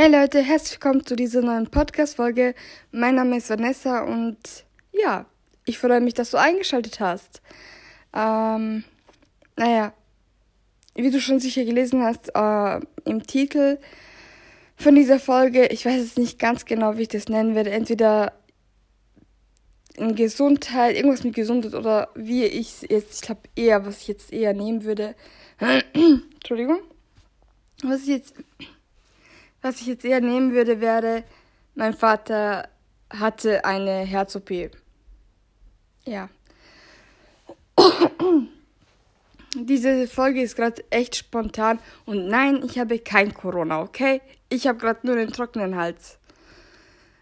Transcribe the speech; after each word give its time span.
Hey 0.00 0.08
Leute, 0.08 0.40
herzlich 0.40 0.74
willkommen 0.74 1.04
zu 1.04 1.16
dieser 1.16 1.40
neuen 1.40 1.66
Podcast-Folge. 1.66 2.54
Mein 2.92 3.16
Name 3.16 3.36
ist 3.36 3.50
Vanessa 3.50 4.04
und 4.04 4.38
ja, 4.92 5.26
ich 5.64 5.80
freue 5.80 6.00
mich, 6.00 6.14
dass 6.14 6.30
du 6.30 6.36
eingeschaltet 6.36 7.00
hast. 7.00 7.42
Ähm, 8.14 8.84
naja, 9.56 9.92
wie 10.94 11.10
du 11.10 11.20
schon 11.20 11.40
sicher 11.40 11.64
gelesen 11.64 12.04
hast, 12.04 12.30
äh, 12.32 12.80
im 13.10 13.26
Titel 13.26 13.80
von 14.76 14.94
dieser 14.94 15.18
Folge, 15.18 15.66
ich 15.66 15.84
weiß 15.84 15.96
jetzt 15.96 16.16
nicht 16.16 16.38
ganz 16.38 16.64
genau, 16.64 16.96
wie 16.96 17.02
ich 17.02 17.08
das 17.08 17.28
nennen 17.28 17.56
werde, 17.56 17.72
entweder 17.72 18.34
in 19.96 20.14
Gesundheit, 20.14 20.94
irgendwas 20.94 21.24
mit 21.24 21.34
Gesundheit 21.34 21.74
oder 21.74 22.10
wie 22.14 22.44
ich 22.44 22.82
jetzt, 22.82 23.16
ich 23.16 23.22
glaube 23.22 23.40
eher, 23.56 23.84
was 23.84 24.02
ich 24.02 24.06
jetzt 24.06 24.32
eher 24.32 24.54
nehmen 24.54 24.84
würde. 24.84 25.16
Entschuldigung. 25.92 26.78
Was 27.82 28.02
ich 28.02 28.08
jetzt 28.08 28.34
was 29.62 29.80
ich 29.80 29.86
jetzt 29.86 30.04
eher 30.04 30.20
nehmen 30.20 30.52
würde, 30.52 30.80
wäre, 30.80 31.24
mein 31.74 31.94
Vater 31.94 32.68
hatte 33.10 33.64
eine 33.64 34.00
Herz-OP. 34.04 34.50
Ja. 36.04 36.28
Diese 39.54 40.06
Folge 40.06 40.42
ist 40.42 40.56
gerade 40.56 40.84
echt 40.90 41.16
spontan 41.16 41.78
und 42.04 42.28
nein, 42.28 42.62
ich 42.64 42.78
habe 42.78 42.98
kein 42.98 43.32
Corona, 43.34 43.80
okay? 43.80 44.20
Ich 44.48 44.66
habe 44.66 44.78
gerade 44.78 45.06
nur 45.06 45.16
den 45.16 45.32
trockenen 45.32 45.76
Hals. 45.76 46.18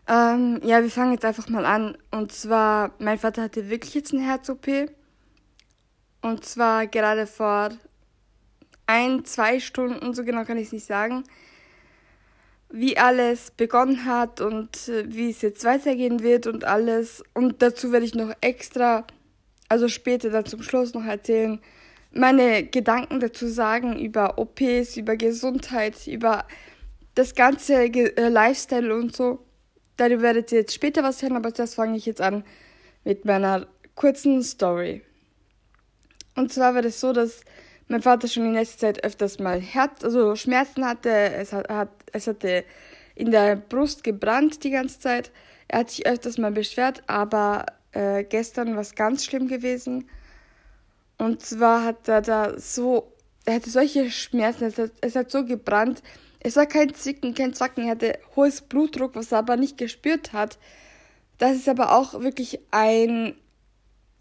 Ähm, 0.09 0.61
ja, 0.64 0.83
wir 0.83 0.91
fangen 0.91 1.12
jetzt 1.12 1.25
einfach 1.25 1.48
mal 1.48 1.64
an. 1.64 1.97
Und 2.11 2.33
zwar, 2.33 2.92
mein 2.98 3.19
Vater 3.19 3.42
hatte 3.42 3.69
wirklich 3.69 3.95
jetzt 3.95 4.12
eine 4.12 4.23
Herz-OP. 4.25 4.66
Und 6.23 6.45
zwar 6.45 6.87
gerade 6.87 7.27
vor 7.27 7.70
ein, 8.87 9.25
zwei 9.25 9.59
Stunden, 9.61 10.14
so 10.14 10.25
genau 10.25 10.45
kann 10.45 10.59
ich 10.59 10.66
es 10.66 10.73
nicht 10.73 10.87
sagen 10.87 11.25
wie 12.69 12.98
alles 12.98 13.52
begonnen 13.52 14.05
hat 14.05 14.41
und 14.41 14.88
äh, 14.88 15.05
wie 15.06 15.30
es 15.30 15.43
jetzt 15.43 15.65
weitergehen 15.65 16.23
wird 16.23 16.47
und 16.47 16.65
alles. 16.65 17.22
Und 17.34 17.62
dazu 17.62 17.92
werde 17.92 18.06
ich 18.06 18.14
noch 18.14 18.33
extra, 18.41 19.06
also 19.69 19.89
später 19.89 20.31
dann 20.31 20.47
zum 20.47 20.62
Schluss 20.62 20.94
noch 20.94 21.05
erzählen, 21.05 21.61
meine 22.12 22.64
Gedanken 22.64 23.20
dazu 23.20 23.47
sagen 23.47 23.98
über 23.98 24.39
OPs, 24.39 24.97
über 24.97 25.17
Gesundheit, 25.17 26.06
über 26.06 26.47
das 27.14 27.34
ganze 27.34 27.91
Ge 27.91 28.12
äh, 28.17 28.28
Lifestyle 28.28 28.94
und 28.94 29.14
so. 29.14 29.41
Darüber 29.97 30.22
werdet 30.22 30.53
ihr 30.53 30.61
jetzt 30.61 30.75
später 30.75 31.03
was 31.03 31.22
hören, 31.22 31.37
aber 31.37 31.50
das 31.50 31.75
fange 31.75 31.97
ich 31.97 32.06
jetzt 32.06 32.20
an 32.20 32.44
mit 33.05 33.25
meiner 33.25 33.67
kurzen 33.94 34.42
Story. 34.42 35.03
Und 36.34 36.53
zwar 36.53 36.75
war 36.75 36.84
es 36.84 37.00
so, 37.00 37.12
dass 37.12 37.42
mein 37.89 38.03
Vater 38.03 38.28
schon 38.28 38.44
in 38.44 38.53
letzter 38.53 38.78
Zeit 38.78 39.05
öfters 39.05 39.39
mal 39.39 39.61
Herz, 39.61 40.05
also 40.05 40.37
Schmerzen 40.37 40.84
hatte. 40.84 41.11
Es, 41.11 41.53
hat, 41.53 41.69
hat, 41.69 41.89
es 42.12 42.27
hatte 42.27 42.65
in 43.15 43.31
der 43.31 43.57
Brust 43.57 44.05
gebrannt 44.05 44.62
die 44.62 44.71
ganze 44.71 45.01
Zeit. 45.01 45.31
Er 45.69 45.81
hat 45.81 45.91
sich 45.91 46.07
öfters 46.07 46.39
mal 46.39 46.53
beschwert, 46.53 47.03
aber 47.07 47.67
äh, 47.93 48.25
gestern 48.25 48.75
war 48.75 48.83
es 48.83 48.95
ganz 48.95 49.25
schlimm 49.25 49.49
gewesen. 49.49 50.09
Und 51.19 51.43
zwar 51.43 51.83
hat 51.83 52.09
er 52.09 52.21
da 52.21 52.59
so, 52.59 53.12
er 53.47 53.55
hatte 53.55 53.71
solche 53.71 54.11
Schmerzen, 54.11 54.65
es 54.65 54.79
hat, 54.79 54.93
es 55.01 55.17
hat 55.17 55.31
so 55.31 55.45
gebrannt. 55.45 56.03
Es 56.41 56.57
war 56.57 56.67
kein 56.67 56.95
Zicken, 56.95 57.34
kein 57.34 57.55
Zacken, 57.55 57.84
er 57.84 57.93
hatte 57.93 58.19
hohes 58.37 58.61
Blutdruck, 58.61 59.17
was 59.17 59.33
er 59.33 59.39
aber 59.39 59.57
nicht 59.57 59.79
gespürt 59.79 60.33
hat. 60.33 60.59
Das 61.39 61.57
ist 61.57 61.69
aber 61.69 61.97
auch 61.97 62.21
wirklich 62.21 62.61
ein, 62.71 63.34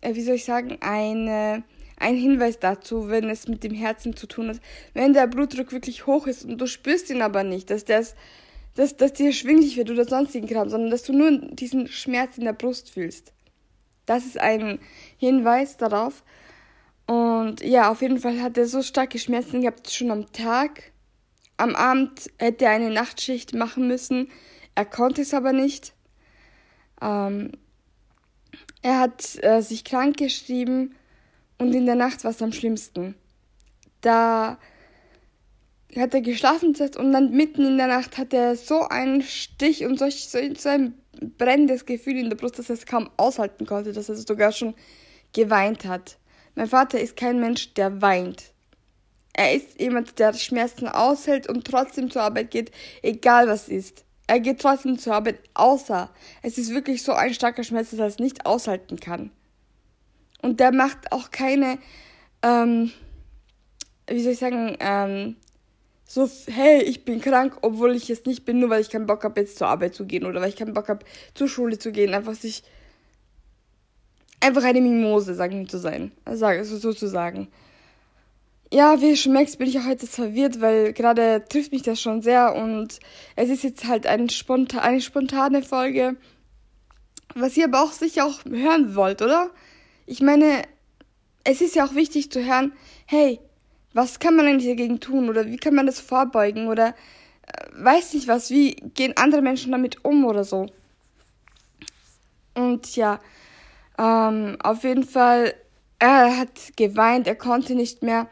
äh, 0.02 0.16
wie 0.16 0.24
soll 0.24 0.36
ich 0.36 0.46
sagen, 0.46 0.78
eine 0.82 1.64
ein 1.98 2.16
Hinweis 2.16 2.60
dazu, 2.60 3.10
wenn 3.10 3.30
es 3.30 3.48
mit 3.48 3.64
dem 3.64 3.74
Herzen 3.74 4.16
zu 4.16 4.28
tun 4.28 4.50
hat. 4.50 4.60
Wenn 4.94 5.14
der 5.14 5.28
Blutdruck 5.28 5.72
wirklich 5.72 6.06
hoch 6.06 6.28
ist 6.28 6.46
und 6.46 6.60
du 6.60 6.68
spürst 6.68 7.10
ihn 7.10 7.22
aber 7.22 7.44
nicht, 7.44 7.70
dass 7.70 7.86
das 7.86 8.16
dass, 8.76 8.98
dass 8.98 9.14
dir 9.14 9.32
schwindlig 9.32 9.78
wird 9.78 9.90
oder 9.90 10.06
sonstigen 10.06 10.48
Kram, 10.48 10.70
sondern 10.70 10.92
dass 10.92 11.04
du 11.04 11.14
nur 11.14 11.32
diesen 11.32 11.88
Schmerz 11.88 12.38
in 12.38 12.44
der 12.44 12.54
Brust 12.54 12.90
fühlst. 12.90 13.32
Das 14.06 14.26
ist 14.26 14.40
ein 14.40 14.80
Hinweis 15.18 15.78
darauf. 15.78 16.24
Und 17.08 17.62
ja, 17.62 17.90
auf 17.90 18.02
jeden 18.02 18.20
Fall 18.20 18.42
hat 18.42 18.58
er 18.58 18.68
so 18.68 18.82
starke 18.82 19.18
Schmerzen 19.18 19.62
gehabt, 19.62 19.90
schon 19.92 20.12
am 20.12 20.32
Tag. 20.32 20.92
Am 21.58 21.76
Abend 21.76 22.30
hätte 22.38 22.66
er 22.66 22.72
eine 22.72 22.90
Nachtschicht 22.90 23.54
machen 23.54 23.88
müssen. 23.88 24.30
Er 24.76 24.86
konnte 24.86 25.22
es 25.22 25.34
aber 25.34 25.54
nicht. 25.54 25.94
Ähm, 27.02 27.52
er 28.82 29.00
hat 29.00 29.44
äh, 29.44 29.62
sich 29.62 29.86
krank 29.86 30.18
geschrieben 30.18 30.96
und 31.58 31.74
in 31.74 31.86
der 31.86 31.96
Nacht 31.96 32.24
war 32.24 32.32
es 32.32 32.42
am 32.42 32.52
schlimmsten. 32.52 33.16
Da 34.02 34.58
hat 35.96 36.14
er 36.14 36.22
geschlafen 36.22 36.76
und 36.98 37.12
dann 37.12 37.32
mitten 37.32 37.66
in 37.66 37.78
der 37.78 37.88
Nacht 37.88 38.18
hat 38.18 38.34
er 38.34 38.56
so 38.56 38.82
einen 38.82 39.22
Stich 39.22 39.86
und 39.86 39.98
so, 39.98 40.10
so 40.10 40.70
ein 40.70 40.94
brennendes 41.38 41.86
Gefühl 41.86 42.18
in 42.18 42.30
der 42.30 42.38
Brust, 42.38 42.60
dass 42.60 42.70
er 42.70 42.76
es 42.76 42.86
kaum 42.86 43.10
aushalten 43.18 43.66
konnte, 43.66 43.94
dass 43.94 44.10
er 44.10 44.16
sogar 44.16 44.52
schon 44.52 44.76
geweint 45.34 45.86
hat. 45.86 46.18
Mein 46.56 46.68
Vater 46.68 47.00
ist 47.00 47.18
kein 47.18 47.40
Mensch, 47.40 47.74
der 47.74 48.02
weint. 48.02 48.52
Er 49.34 49.54
ist 49.54 49.80
jemand, 49.80 50.18
der 50.20 50.34
Schmerzen 50.34 50.88
aushält 50.88 51.48
und 51.48 51.66
trotzdem 51.66 52.10
zur 52.10 52.22
Arbeit 52.22 52.52
geht, 52.52 52.72
egal 53.02 53.48
was 53.48 53.68
ist. 53.68 54.06
Er 54.28 54.40
geht 54.40 54.62
trotzdem 54.62 54.98
zur 54.98 55.14
Arbeit, 55.14 55.40
außer 55.54 56.10
es 56.42 56.58
ist 56.58 56.74
wirklich 56.74 57.04
so 57.04 57.12
ein 57.12 57.34
starker 57.34 57.64
Schmerz, 57.64 57.92
dass 57.92 58.00
er 58.00 58.08
es 58.08 58.20
nicht 58.20 58.46
aushalten 58.46 59.00
kann. 59.00 59.32
Und 60.46 60.60
der 60.60 60.72
macht 60.72 61.12
auch 61.12 61.32
keine, 61.32 61.80
ähm, 62.44 62.92
wie 64.08 64.22
soll 64.22 64.34
ich 64.34 64.38
sagen, 64.38 64.78
ähm, 64.80 65.38
so, 66.08 66.30
hey, 66.46 66.84
ich 66.84 67.04
bin 67.04 67.20
krank, 67.20 67.58
obwohl 67.64 67.96
ich 67.96 68.12
es 68.12 68.26
nicht 68.26 68.46
bin, 68.46 68.60
nur 68.60 68.70
weil 68.70 68.82
ich 68.82 68.92
keinen 68.92 69.08
Bock 69.08 69.24
habe, 69.24 69.42
jetzt 69.42 69.58
zur 69.58 69.70
Arbeit 69.70 69.96
zu 69.96 70.06
gehen 70.06 70.24
oder 70.24 70.42
weil 70.42 70.50
ich 70.50 70.56
keinen 70.56 70.76
Bock 70.76 70.88
habe, 70.88 71.04
zur 71.34 71.48
Schule 71.48 71.80
zu 71.80 71.92
gehen. 71.92 72.14
Einfach 72.14 72.36
sich, 72.36 72.62
einfach 74.40 74.64
eine 74.64 74.82
Mimose, 74.82 75.34
sagen 75.34 75.62
wir 75.62 75.68
zu 75.68 75.80
sein. 75.80 76.12
Also, 76.26 76.46
sozusagen. 76.78 77.48
Ja, 78.72 79.02
wie 79.02 79.10
du 79.10 79.18
schon 79.18 79.34
merkst, 79.34 79.58
bin 79.58 79.68
ich 79.68 79.80
auch 79.80 79.88
heute 79.88 80.06
verwirrt, 80.06 80.62
weil 80.62 80.94
gerade 80.94 81.44
trifft 81.50 81.72
mich 81.72 81.82
das 81.82 82.00
schon 82.00 82.22
sehr 82.22 82.54
und 82.54 83.00
es 83.36 83.50
ist 83.50 83.64
jetzt 83.64 83.88
halt 83.88 84.06
ein 84.06 84.30
spontan, 84.30 84.82
eine 84.82 85.02
spontane 85.02 85.64
Folge, 85.64 86.18
was 87.34 87.58
ihr 87.58 87.66
aber 87.66 87.82
auch 87.82 87.94
sicher 87.94 88.28
auch 88.28 88.46
hören 88.46 88.94
wollt, 88.94 89.24
oder? 89.24 89.50
Ich 90.06 90.22
meine, 90.22 90.64
es 91.44 91.62
ist 91.62 91.76
ja 91.76 91.86
auch 91.86 91.96
wichtig 91.96 92.32
zu 92.32 92.44
hören, 92.44 92.74
hey, 93.06 93.40
was 93.94 94.20
kann 94.20 94.36
man 94.36 94.46
eigentlich 94.46 94.70
dagegen 94.70 95.00
tun 95.00 95.30
oder 95.30 95.46
wie 95.46 95.58
kann 95.58 95.76
man 95.76 95.86
das 95.86 96.00
vorbeugen 96.00 96.68
oder 96.68 96.90
äh, 97.48 97.68
weiß 97.74 98.14
nicht 98.14 98.28
was, 98.28 98.50
wie 98.50 98.76
gehen 98.94 99.14
andere 99.16 99.42
Menschen 99.42 99.72
damit 99.72 100.04
um 100.04 100.26
oder 100.26 100.44
so. 100.44 100.68
Und 102.54 102.96
ja, 102.96 103.20
ähm, 103.98 104.58
auf 104.62 104.84
jeden 104.84 105.04
Fall, 105.04 105.54
er 106.00 106.38
hat 106.38 106.76
geweint, 106.76 107.28
er 107.28 107.36
konnte 107.36 107.76
nicht 107.76 108.04
mehr. 108.04 108.28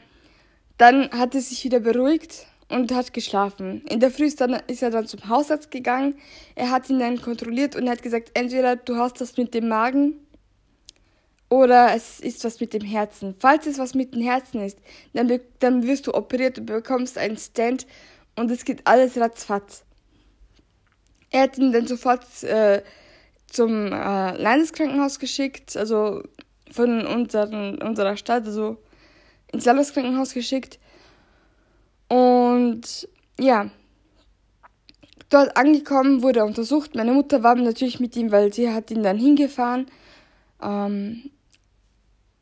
Dann 0.78 1.10
hat 1.12 1.36
er 1.36 1.42
sich 1.42 1.64
wieder 1.64 1.80
beruhigt 1.80 2.48
und 2.68 2.94
hat 2.94 3.14
geschlafen. 3.14 3.84
In 3.90 4.00
der 4.00 4.12
Früh 4.12 4.26
ist, 4.26 4.42
dann, 4.42 4.58
ist 4.68 4.82
er 4.82 4.90
dann 4.90 5.08
zum 5.08 5.30
Hausarzt 5.30 5.72
gegangen. 5.72 6.16
Er 6.56 6.72
hat 6.72 6.90
ihn 6.90 7.00
dann 7.00 7.22
kontrolliert 7.22 7.76
und 7.76 7.86
er 7.86 7.94
hat 7.94 8.02
gesagt, 8.02 8.32
entweder 8.34 8.76
du 8.76 8.98
hast 8.98 9.22
das 9.22 9.38
mit 9.38 9.54
dem 9.54 9.68
Magen 9.68 10.23
oder 11.54 11.94
es 11.94 12.20
ist 12.20 12.44
was 12.46 12.60
mit 12.60 12.74
dem 12.74 12.82
Herzen. 12.82 13.36
Falls 13.38 13.68
es 13.68 13.78
was 13.78 13.94
mit 13.94 14.16
dem 14.16 14.24
Herzen 14.24 14.60
ist, 14.60 14.80
dann, 15.14 15.40
dann 15.60 15.84
wirst 15.84 16.08
du 16.08 16.14
operiert 16.16 16.58
und 16.58 16.66
bekommst 16.66 17.16
einen 17.16 17.38
Stand 17.38 17.86
und 18.36 18.50
es 18.50 18.66
geht 18.66 18.82
alles 18.88 19.18
ratzfatz. 19.18 19.84
Er 21.30 21.44
hat 21.44 21.60
ihn 21.60 21.72
dann 21.72 21.86
sofort 21.86 22.26
äh, 22.42 22.82
zum 23.46 23.86
äh, 23.86 24.36
Landeskrankenhaus 24.36 25.20
geschickt, 25.20 25.78
also 25.78 26.24
von 26.72 27.06
unseren, 27.06 27.80
unserer 27.84 28.18
Stadt, 28.18 28.48
also 28.48 28.78
ins 29.52 29.66
Landeskrankenhaus 29.66 30.34
geschickt. 30.34 30.80
Und 32.08 33.08
ja, 33.40 33.70
dort 35.30 35.56
angekommen 35.56 36.24
wurde 36.24 36.40
er 36.40 36.46
untersucht. 36.48 36.96
Meine 36.96 37.14
Mutter 37.14 37.44
war 37.44 37.54
natürlich 37.54 38.00
mit 38.00 38.16
ihm, 38.16 38.32
weil 38.32 38.52
sie 38.52 38.72
hat 38.72 38.90
ihn 38.90 39.04
dann 39.04 39.20
hingefahren. 39.20 39.86
Ähm, 40.60 41.30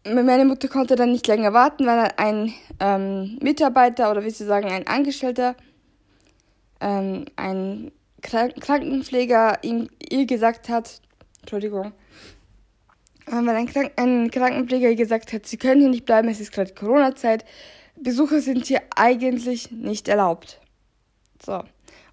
meine 0.06 0.45
Mutter 0.45 0.68
konnte 0.68 0.95
dann 0.95 1.12
nicht 1.12 1.27
länger 1.27 1.53
warten, 1.53 1.86
weil 1.86 2.12
ein 2.18 2.53
ähm, 2.80 3.38
Mitarbeiter 3.42 4.12
oder 4.12 4.24
wie 4.24 4.31
Sie 4.31 4.45
sagen, 4.45 4.69
ein 4.69 4.88
Angestellter, 4.88 5.56
ähm, 6.80 7.25
ein 7.36 7.92
Krank 8.21 8.59
Krankenpfleger 8.59 9.59
ihm, 9.63 9.89
ihr 10.09 10.25
gesagt 10.25 10.69
hat, 10.69 11.01
Entschuldigung, 11.42 11.94
äh, 13.27 13.31
weil 13.31 13.50
ein, 13.50 13.68
Krank 13.68 13.92
ein 13.98 14.31
Krankenpfleger 14.31 14.89
ihr 14.89 14.95
gesagt 14.95 15.33
hat, 15.33 15.45
sie 15.45 15.57
können 15.57 15.81
hier 15.81 15.89
nicht 15.89 16.06
bleiben, 16.06 16.30
es 16.30 16.39
ist 16.39 16.51
gerade 16.51 16.74
Corona-Zeit, 16.74 17.45
Besucher 17.95 18.42
sind 18.42 18.65
hier 18.65 18.81
eigentlich 18.95 19.71
nicht 19.71 20.07
erlaubt. 20.07 20.59
So. 21.44 21.63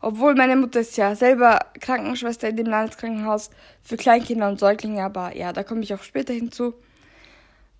Obwohl 0.00 0.34
meine 0.34 0.56
Mutter 0.56 0.80
ist 0.80 0.96
ja 0.96 1.14
selber 1.14 1.58
Krankenschwester 1.80 2.48
in 2.48 2.56
dem 2.56 2.66
Landeskrankenhaus 2.66 3.50
für 3.82 3.96
Kleinkinder 3.96 4.48
und 4.48 4.60
Säuglinge, 4.60 5.02
aber 5.02 5.34
ja, 5.34 5.52
da 5.52 5.64
komme 5.64 5.82
ich 5.82 5.92
auch 5.94 6.02
später 6.02 6.32
hinzu. 6.32 6.74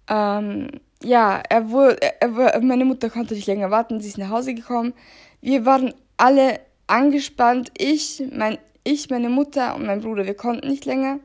Ähm, 0.08 0.69
ja, 1.02 1.43
er 1.49 1.70
wurde, 1.70 1.99
er, 2.20 2.60
meine 2.60 2.84
Mutter 2.84 3.10
konnte 3.10 3.34
nicht 3.34 3.46
länger 3.46 3.70
warten, 3.70 4.00
sie 4.00 4.08
ist 4.08 4.19
nach 4.19 4.31
Hause 4.31 4.55
gekommen. 4.55 4.94
Wir 5.40 5.64
waren 5.64 5.94
alle 6.16 6.60
angespannt. 6.87 7.70
Ich, 7.78 8.22
mein, 8.32 8.58
ich, 8.84 9.08
meine 9.10 9.28
Mutter 9.28 9.76
und 9.76 9.87
mein 9.87 10.00
Bruder, 10.00 10.26
wir 10.26 10.34
konnten 10.34 10.69
nicht 10.69 10.84
länger. 10.84 11.20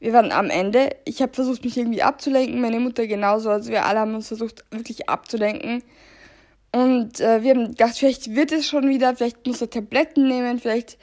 Wir 0.00 0.12
waren 0.12 0.32
am 0.32 0.50
Ende. 0.50 0.90
Ich 1.04 1.22
habe 1.22 1.32
versucht, 1.32 1.64
mich 1.64 1.76
irgendwie 1.76 2.02
abzulenken. 2.02 2.60
Meine 2.60 2.80
Mutter 2.80 3.06
genauso. 3.06 3.50
Also 3.50 3.70
wir 3.70 3.84
alle 3.84 4.00
haben 4.00 4.14
uns 4.14 4.28
versucht, 4.28 4.64
wirklich 4.70 5.08
abzulenken. 5.08 5.82
Und 6.74 7.20
äh, 7.20 7.42
wir 7.42 7.50
haben 7.50 7.68
gedacht, 7.68 7.98
vielleicht 7.98 8.34
wird 8.34 8.50
es 8.50 8.66
schon 8.66 8.88
wieder. 8.88 9.14
Vielleicht 9.14 9.46
muss 9.46 9.60
er 9.60 9.70
Tabletten 9.70 10.26
nehmen. 10.26 10.58
Vielleicht, 10.58 10.98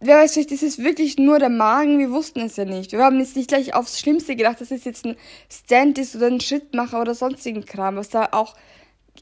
wer 0.00 0.18
weiß, 0.18 0.32
vielleicht 0.32 0.52
ist 0.52 0.62
es 0.62 0.78
wirklich 0.78 1.18
nur 1.18 1.38
der 1.38 1.50
Magen. 1.50 1.98
Wir 1.98 2.10
wussten 2.10 2.40
es 2.40 2.56
ja 2.56 2.64
nicht. 2.64 2.92
Wir 2.92 3.04
haben 3.04 3.20
jetzt 3.20 3.36
nicht 3.36 3.48
gleich 3.48 3.74
aufs 3.74 4.00
Schlimmste 4.00 4.34
gedacht, 4.34 4.60
dass 4.60 4.70
es 4.70 4.84
jetzt 4.84 5.04
ein 5.06 5.16
Stand 5.50 5.98
ist 5.98 6.16
oder 6.16 6.26
ein 6.26 6.40
Schrittmacher 6.40 7.00
oder 7.00 7.14
sonstigen 7.14 7.64
Kram, 7.64 7.96
was 7.96 8.08
da 8.08 8.28
auch, 8.32 8.56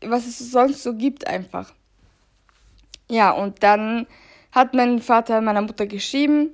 was 0.03 0.27
es 0.27 0.39
sonst 0.39 0.83
so 0.83 0.95
gibt 0.95 1.27
einfach. 1.27 1.75
Ja, 3.11 3.31
und 3.31 3.63
dann 3.63 4.07
hat 4.53 4.75
mein 4.75 5.01
Vater 5.01 5.41
meiner 5.41 5.63
Mutter 5.63 5.87
geschrieben, 5.87 6.51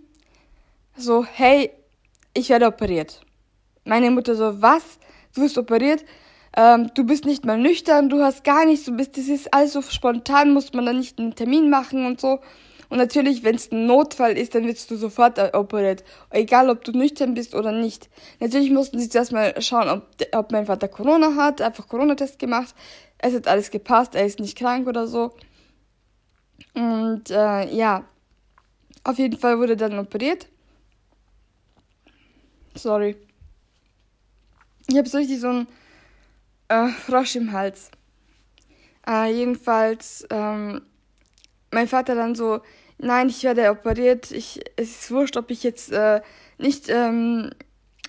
so, 0.97 1.25
hey, 1.25 1.71
ich 2.33 2.49
werde 2.49 2.67
operiert. 2.67 3.21
Meine 3.85 4.11
Mutter 4.11 4.35
so, 4.35 4.63
was? 4.63 4.99
Du 5.35 5.43
wirst 5.43 5.59
operiert? 5.59 6.05
Ähm, 6.57 6.91
du 6.95 7.05
bist 7.05 7.25
nicht 7.25 7.45
mal 7.45 7.59
nüchtern, 7.59 8.09
du 8.09 8.23
hast 8.23 8.45
gar 8.45 8.65
nichts, 8.65 8.87
du 8.87 8.93
bist, 8.97 9.17
das 9.17 9.27
ist 9.27 9.53
alles 9.53 9.73
so 9.73 9.83
spontan, 9.83 10.53
muss 10.53 10.73
man 10.73 10.87
dann 10.87 10.99
nicht 10.99 11.19
einen 11.19 11.35
Termin 11.35 11.69
machen 11.69 12.07
und 12.07 12.21
so. 12.21 12.39
Und 12.95 12.99
natürlich, 12.99 13.43
wenn 13.43 13.57
es 13.57 13.73
ein 13.73 13.87
Notfall 13.87 14.39
ist, 14.39 14.55
dann 14.55 14.69
wirst 14.69 14.89
du 14.89 14.95
sofort 14.95 15.37
operiert. 15.53 16.05
Egal, 16.31 16.71
ob 16.71 16.85
du 16.85 16.93
nüchtern 16.93 17.35
bist 17.35 17.57
oder 17.57 17.73
nicht. 17.73 18.09
Natürlich 18.39 18.71
mussten 18.71 19.01
sie 19.01 19.09
zuerst 19.09 19.33
mal 19.33 19.61
schauen, 19.61 19.89
ob, 19.89 20.07
ob 20.33 20.53
mein 20.53 20.67
Vater 20.67 20.87
Corona 20.87 21.35
hat, 21.35 21.61
einfach 21.61 21.89
Corona-Test 21.89 22.39
gemacht. 22.39 22.73
Es 23.19 23.35
hat 23.35 23.49
alles 23.49 23.73
gepasst, 23.73 24.15
er 24.15 24.25
ist 24.25 24.39
nicht 24.39 24.57
krank 24.57 24.87
oder 24.87 25.09
so. 25.09 25.35
Und 26.75 27.31
äh, 27.31 27.69
ja, 27.75 28.05
auf 29.03 29.19
jeden 29.19 29.41
Fall 29.41 29.59
wurde 29.59 29.77
dann 29.77 29.99
operiert. 29.99 30.47
Sorry. 32.77 33.17
Ich 34.87 34.97
habe 34.97 35.09
so 35.09 35.19
richtig 35.19 35.41
so 35.41 35.49
einen 35.49 35.67
äh, 36.69 36.91
Frosch 36.91 37.35
im 37.35 37.51
Hals. 37.51 37.91
Äh, 39.05 39.33
jedenfalls, 39.33 40.25
ähm, 40.31 40.83
mein 41.73 41.89
Vater 41.89 42.15
dann 42.15 42.37
so, 42.37 42.63
nein, 42.99 43.29
ich 43.29 43.43
werde 43.43 43.71
operiert. 43.71 44.31
Ich, 44.31 44.61
es 44.77 45.03
ist 45.03 45.11
wurscht, 45.11 45.37
ob 45.37 45.51
ich 45.51 45.63
jetzt 45.63 45.93
äh, 45.93 46.21
nicht, 46.59 46.89
ähm, 46.89 47.51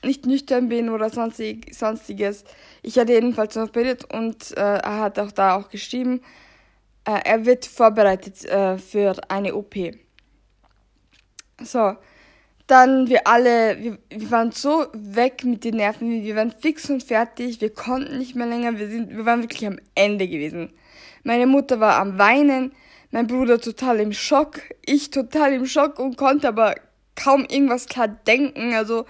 nicht 0.04 0.26
nüchtern 0.26 0.70
bin 0.70 0.90
oder 0.90 1.10
sonstig, 1.10 1.74
sonstiges. 1.74 2.44
Ich 2.82 2.96
werde 2.96 3.14
jedenfalls 3.14 3.58
operiert 3.58 4.06
und 4.14 4.56
äh, 4.58 4.78
er 4.78 5.00
hat 5.00 5.20
auch 5.20 5.32
da 5.32 5.56
auch 5.56 5.70
geschrieben, 5.70 6.22
äh, 7.06 7.20
er 7.24 7.46
wird 7.46 7.66
vorbereitet 7.66 8.46
äh, 8.46 8.78
für 8.78 9.16
eine 9.30 9.56
OP. 9.56 9.76
So, 11.62 11.96
dann 12.68 13.08
wir 13.08 13.28
alle, 13.28 13.78
wir, 13.80 13.98
wir 14.10 14.32
waren 14.32 14.52
so 14.52 14.88
weg 14.94 15.44
mit 15.44 15.64
den 15.64 15.76
Nerven, 15.78 16.24
wir 16.24 16.36
waren 16.36 16.52
fix 16.52 16.90
und 16.90 17.04
fertig, 17.04 17.62
wir 17.62 17.72
konnten 17.72 18.18
nicht 18.18 18.36
mehr 18.36 18.48
länger, 18.48 18.78
wir, 18.78 18.90
sind, 18.90 19.16
wir 19.16 19.26
waren 19.26 19.42
wirklich 19.42 19.68
am 19.68 19.80
Ende 19.94 20.28
gewesen. 20.28 20.72
Meine 21.24 21.48
Mutter 21.48 21.80
war 21.80 21.98
am 21.98 22.18
Weinen, 22.18 22.74
mein 23.16 23.28
Bruder 23.28 23.62
total 23.62 24.02
im 24.02 24.12
Schock, 24.12 24.60
ich 24.86 25.10
total 25.10 25.54
im 25.54 25.66
Schock 25.66 26.00
und 26.00 26.18
konnte 26.18 26.50
aber 26.50 26.76
kaum 27.16 27.46
irgendwas 27.46 27.86
klar 27.86 28.10
denken. 28.10 28.74
Also 28.74 29.06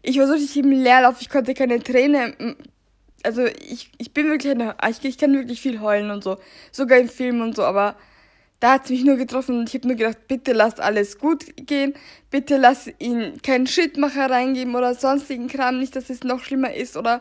ich 0.00 0.18
war 0.18 0.26
so 0.26 0.32
richtig 0.32 0.56
im 0.56 0.72
Leerlauf, 0.72 1.20
ich 1.20 1.28
konnte 1.28 1.52
keine 1.52 1.82
Träne 1.82 2.56
also 3.22 3.44
ich, 3.44 3.92
ich 3.98 4.14
bin 4.14 4.28
wirklich 4.28 4.52
eine, 4.52 4.76
ich, 4.88 5.04
ich 5.04 5.18
kann 5.18 5.34
wirklich 5.34 5.60
viel 5.60 5.82
heulen 5.82 6.10
und 6.10 6.24
so. 6.24 6.38
Sogar 6.72 6.96
im 6.96 7.10
Film 7.10 7.42
und 7.42 7.54
so, 7.54 7.62
aber 7.62 7.96
da 8.60 8.72
hat 8.72 8.84
es 8.84 8.90
mich 8.92 9.04
nur 9.04 9.16
getroffen 9.16 9.58
und 9.58 9.68
ich 9.68 9.74
habe 9.74 9.88
nur 9.88 9.96
gedacht, 9.98 10.26
bitte 10.26 10.54
lasst 10.54 10.80
alles 10.80 11.18
gut 11.18 11.44
gehen, 11.56 11.92
bitte 12.30 12.56
lass 12.56 12.90
ihn 12.98 13.42
keinen 13.42 13.66
Schrittmacher 13.66 14.30
reingeben 14.30 14.74
oder 14.74 14.94
sonstigen 14.94 15.48
Kram, 15.48 15.78
nicht, 15.78 15.94
dass 15.96 16.08
es 16.08 16.24
noch 16.24 16.42
schlimmer 16.42 16.72
ist 16.72 16.96
oder 16.96 17.20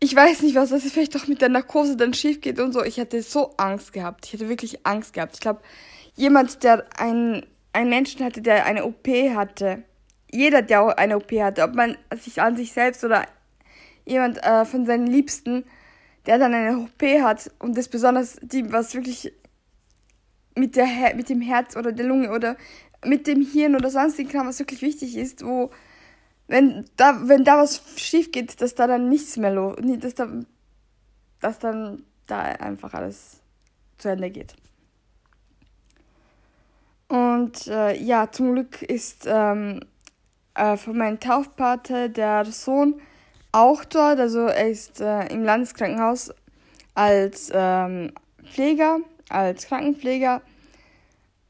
ich 0.00 0.16
weiß 0.16 0.42
nicht 0.42 0.54
was, 0.54 0.70
dass 0.70 0.84
es 0.84 0.92
vielleicht 0.92 1.14
doch 1.14 1.26
mit 1.26 1.42
der 1.42 1.50
Narkose 1.50 1.94
dann 1.94 2.14
schief 2.14 2.40
geht 2.40 2.58
und 2.58 2.72
so. 2.72 2.82
Ich 2.82 2.98
hatte 2.98 3.22
so 3.22 3.52
Angst 3.58 3.92
gehabt. 3.92 4.26
Ich 4.26 4.32
hatte 4.32 4.48
wirklich 4.48 4.86
Angst 4.86 5.12
gehabt. 5.12 5.34
Ich 5.34 5.40
glaube, 5.40 5.60
jemand, 6.16 6.62
der 6.62 6.86
ein, 6.98 7.44
einen 7.74 7.90
Menschen 7.90 8.24
hatte, 8.24 8.40
der 8.40 8.64
eine 8.64 8.86
OP 8.86 9.06
hatte, 9.06 9.84
jeder, 10.32 10.62
der 10.62 10.98
eine 10.98 11.16
OP 11.16 11.30
hatte, 11.32 11.62
ob 11.62 11.74
man 11.74 11.98
sich 12.18 12.40
an 12.40 12.56
sich 12.56 12.72
selbst 12.72 13.04
oder 13.04 13.26
jemand 14.06 14.42
äh, 14.42 14.64
von 14.64 14.86
seinen 14.86 15.06
Liebsten, 15.06 15.64
der 16.26 16.38
dann 16.38 16.54
eine 16.54 16.78
OP 16.78 17.02
hat 17.22 17.50
und 17.58 17.76
das 17.76 17.88
besonders 17.88 18.38
die, 18.42 18.72
was 18.72 18.94
wirklich 18.94 19.32
mit, 20.54 20.76
der, 20.76 21.14
mit 21.14 21.28
dem 21.28 21.42
Herz 21.42 21.76
oder 21.76 21.92
der 21.92 22.06
Lunge 22.06 22.30
oder 22.30 22.56
mit 23.04 23.26
dem 23.26 23.42
Hirn 23.42 23.76
oder 23.76 23.90
sonstigen 23.90 24.30
Kram, 24.30 24.46
was 24.46 24.58
wirklich 24.58 24.82
wichtig 24.82 25.16
ist, 25.16 25.44
wo, 25.44 25.70
wenn 26.50 26.84
da, 26.96 27.28
wenn 27.28 27.44
da 27.44 27.58
was 27.58 27.80
schief 27.96 28.32
geht, 28.32 28.60
dass 28.60 28.74
da 28.74 28.88
dann 28.88 29.08
nichts 29.08 29.36
mehr 29.36 29.52
los, 29.52 29.76
dass 30.00 30.14
da, 30.14 30.28
dass 31.40 31.58
dann 31.60 32.02
da 32.26 32.40
einfach 32.40 32.92
alles 32.92 33.40
zu 33.98 34.08
Ende 34.08 34.30
geht. 34.30 34.54
Und 37.06 37.68
äh, 37.68 37.96
ja, 37.96 38.30
zum 38.32 38.52
Glück 38.52 38.82
ist 38.82 39.26
ähm, 39.26 39.80
äh, 40.54 40.76
von 40.76 40.96
meinem 40.96 41.20
Taufpate 41.20 42.10
der 42.10 42.44
Sohn 42.46 43.00
auch 43.52 43.84
dort. 43.84 44.18
Also 44.18 44.40
er 44.40 44.68
ist 44.70 45.00
äh, 45.00 45.26
im 45.26 45.44
Landeskrankenhaus 45.44 46.32
als 46.94 47.50
ähm, 47.54 48.12
Pfleger, 48.44 48.98
als 49.28 49.66
Krankenpfleger 49.66 50.42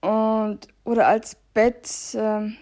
und 0.02 0.69
oder 0.85 1.06
als 1.06 1.37
Bett. 1.55 1.88
Ähm, 2.14 2.56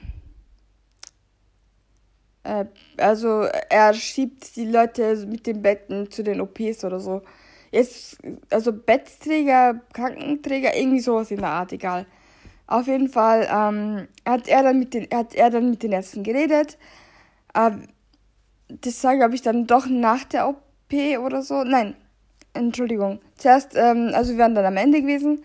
äh, 2.44 2.64
also 2.96 3.46
er 3.70 3.94
schiebt 3.94 4.56
die 4.56 4.66
Leute 4.66 5.26
mit 5.26 5.46
den 5.46 5.62
Betten 5.62 6.10
zu 6.10 6.22
den 6.22 6.40
OPs 6.40 6.84
oder 6.84 7.00
so. 7.00 7.22
Jetzt, 7.70 8.18
also 8.50 8.72
Bettträger, 8.72 9.80
Krankenträger, 9.92 10.76
irgendwie 10.76 11.00
sowas 11.00 11.30
in 11.30 11.40
der 11.40 11.50
Art, 11.50 11.72
egal. 11.72 12.06
Auf 12.66 12.86
jeden 12.86 13.08
Fall 13.08 13.48
ähm, 13.50 14.08
hat 14.26 14.48
er 14.48 14.62
dann 14.62 14.78
mit 14.78 14.94
den, 14.94 15.08
hat 15.12 15.34
er 15.34 15.50
dann 15.50 15.70
mit 15.70 15.82
den 15.82 15.92
Ärzten 15.92 16.22
geredet. 16.22 16.78
Äh, 17.54 17.70
das 18.68 19.02
war, 19.04 19.16
glaube 19.16 19.34
ich, 19.34 19.42
dann 19.42 19.66
doch 19.66 19.86
nach 19.86 20.24
der 20.24 20.48
OP 20.48 20.60
oder 21.20 21.42
so. 21.42 21.64
Nein, 21.64 21.96
Entschuldigung. 22.54 23.20
Zuerst, 23.36 23.74
ähm, 23.74 24.10
also 24.14 24.32
wir 24.32 24.38
waren 24.38 24.54
dann 24.54 24.66
am 24.66 24.76
Ende 24.76 25.00
gewesen. 25.00 25.42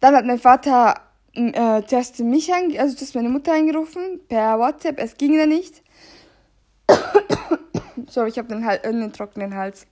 Dann 0.00 0.16
hat 0.16 0.24
mein 0.24 0.38
Vater 0.38 0.94
äh, 1.34 1.82
zuerst 1.86 2.18
mich, 2.20 2.52
also 2.52 2.96
das 2.98 3.14
meine 3.14 3.28
Mutter 3.28 3.52
angerufen 3.52 4.20
per 4.28 4.58
WhatsApp. 4.58 4.98
Es 4.98 5.16
ging 5.16 5.34
ja 5.34 5.46
nicht. 5.46 5.82
so, 8.08 8.24
ich 8.24 8.38
habe 8.38 8.48
den, 8.48 8.64
Hal 8.64 8.80
äh, 8.82 8.92
den 8.92 9.12
trockenen 9.12 9.54
Hals. 9.54 9.86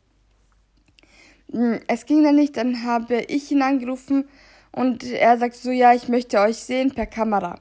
Hm, 1.52 1.80
es 1.87 2.07
ging 2.07 2.23
dann 2.23 2.37
nicht, 2.37 2.57
dann 2.57 2.85
habe 2.85 3.23
ich 3.28 3.50
ihn 3.50 3.62
angerufen 3.62 4.28
und 4.73 5.04
er 5.04 5.38
sagte 5.38 5.59
so, 5.59 5.71
ja, 5.71 5.95
ich 5.95 6.09
möchte 6.09 6.40
euch 6.40 6.57
sehen 6.57 6.92
per 6.92 7.07
Kamera. 7.07 7.59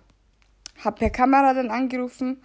Hab 0.83 0.99
per 0.99 1.09
Kamera 1.09 1.53
dann 1.53 1.71
angerufen 1.71 2.41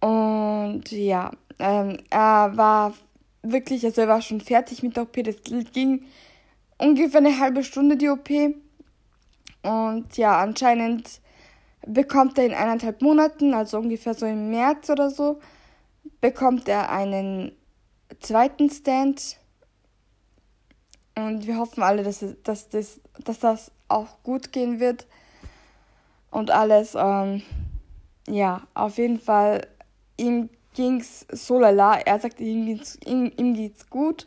und 0.00 0.90
ja, 0.90 1.30
ähm, 1.58 1.98
er 2.10 2.52
war 2.56 2.94
wirklich, 3.42 3.84
also 3.84 4.02
er 4.02 4.08
war 4.08 4.20
schon 4.20 4.40
fertig 4.40 4.82
mit 4.82 4.96
der 4.96 5.04
OP. 5.04 5.14
Das 5.24 5.36
ging 5.42 6.04
ungefähr 6.78 7.20
eine 7.20 7.38
halbe 7.38 7.64
Stunde 7.64 7.96
die 7.96 8.08
OP. 8.08 8.28
Und 9.64 10.16
ja, 10.18 10.40
anscheinend 10.40 11.20
bekommt 11.86 12.38
er 12.38 12.46
in 12.46 12.54
eineinhalb 12.54 13.00
Monaten, 13.02 13.54
also 13.54 13.78
ungefähr 13.78 14.14
so 14.14 14.26
im 14.26 14.50
März 14.50 14.90
oder 14.90 15.10
so, 15.10 15.40
bekommt 16.20 16.68
er 16.68 16.90
einen 16.90 17.52
zweiten 18.20 18.70
Stand. 18.70 19.38
Und 21.16 21.46
wir 21.46 21.58
hoffen 21.58 21.82
alle, 21.82 22.02
dass, 22.02 22.24
dass, 22.42 22.68
das, 22.68 23.00
dass 23.24 23.38
das 23.38 23.72
auch 23.88 24.22
gut 24.22 24.52
gehen 24.52 24.80
wird. 24.80 25.06
Und 26.30 26.50
alles, 26.50 26.94
ähm, 26.94 27.42
ja, 28.28 28.62
auf 28.74 28.98
jeden 28.98 29.20
Fall 29.20 29.66
ihm 30.18 30.50
ging's 30.74 31.26
so 31.30 31.58
lala. 31.58 32.00
Er 32.00 32.20
sagt, 32.20 32.40
ihm 32.40 32.66
geht's, 32.66 32.98
ihm, 33.06 33.32
ihm 33.36 33.54
geht's 33.54 33.88
gut. 33.88 34.26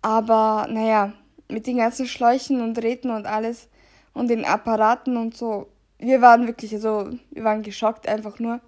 Aber 0.00 0.66
naja, 0.70 1.12
mit 1.48 1.66
den 1.66 1.76
ganzen 1.76 2.06
Schläuchen 2.06 2.62
und 2.62 2.78
Räten 2.78 3.10
und 3.10 3.26
alles 3.26 3.68
und 4.16 4.28
den 4.28 4.46
Apparaten 4.46 5.18
und 5.18 5.36
so, 5.36 5.68
wir 5.98 6.22
waren 6.22 6.46
wirklich, 6.46 6.72
also 6.72 7.10
wir 7.30 7.44
waren 7.44 7.62
geschockt 7.62 8.08
einfach 8.08 8.38
nur. 8.38 8.60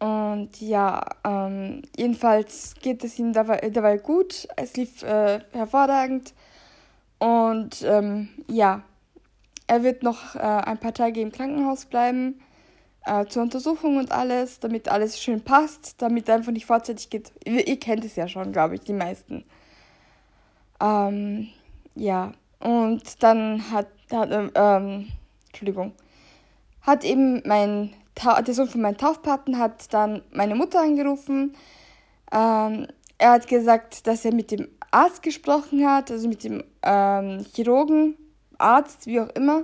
Und 0.00 0.60
ja, 0.60 1.00
ähm, 1.24 1.82
jedenfalls 1.96 2.74
geht 2.82 3.04
es 3.04 3.18
ihm 3.20 3.32
dabei, 3.32 3.70
dabei 3.70 3.98
gut. 3.98 4.48
Es 4.56 4.76
lief 4.76 5.04
äh, 5.04 5.40
hervorragend. 5.52 6.34
Und 7.18 7.82
ähm, 7.82 8.28
ja, 8.50 8.82
er 9.68 9.82
wird 9.84 10.02
noch 10.02 10.34
äh, 10.34 10.40
ein 10.40 10.78
paar 10.78 10.92
Tage 10.92 11.20
im 11.20 11.30
Krankenhaus 11.30 11.86
bleiben 11.86 12.40
äh, 13.06 13.26
zur 13.26 13.42
Untersuchung 13.42 13.96
und 13.96 14.10
alles, 14.10 14.58
damit 14.58 14.88
alles 14.88 15.20
schön 15.20 15.40
passt, 15.40 16.02
damit 16.02 16.28
einfach 16.28 16.52
nicht 16.52 16.66
vorzeitig 16.66 17.10
geht. 17.10 17.32
Ihr, 17.44 17.66
ihr 17.66 17.78
kennt 17.78 18.04
es 18.04 18.16
ja 18.16 18.26
schon, 18.26 18.50
glaube 18.50 18.74
ich, 18.74 18.80
die 18.80 18.92
meisten. 18.92 19.44
Ähm, 20.80 21.48
ja, 21.94 22.32
Und 22.60 23.22
dann 23.22 23.70
hat, 23.70 23.88
hat 24.10 24.30
ähm, 24.30 24.50
ähm 24.54 25.08
Entschuldigung, 25.48 25.92
hat 26.82 27.04
eben 27.04 27.42
mein, 27.46 27.94
der 28.46 28.54
Sohn 28.54 28.68
von 28.68 28.82
meinem 28.82 28.98
Taufpaten 28.98 29.58
hat 29.58 29.92
dann 29.92 30.22
meine 30.32 30.54
Mutter 30.54 30.80
angerufen. 30.80 31.56
Ähm, 32.32 32.86
er 33.18 33.30
hat 33.30 33.48
gesagt, 33.48 34.06
dass 34.06 34.24
er 34.24 34.34
mit 34.34 34.50
dem 34.50 34.68
Arzt 34.90 35.22
gesprochen 35.22 35.88
hat, 35.88 36.10
also 36.10 36.28
mit 36.28 36.44
dem 36.44 36.62
ähm, 36.82 37.44
Chirurgen, 37.54 38.16
Arzt, 38.58 39.06
wie 39.06 39.20
auch 39.20 39.30
immer. 39.30 39.60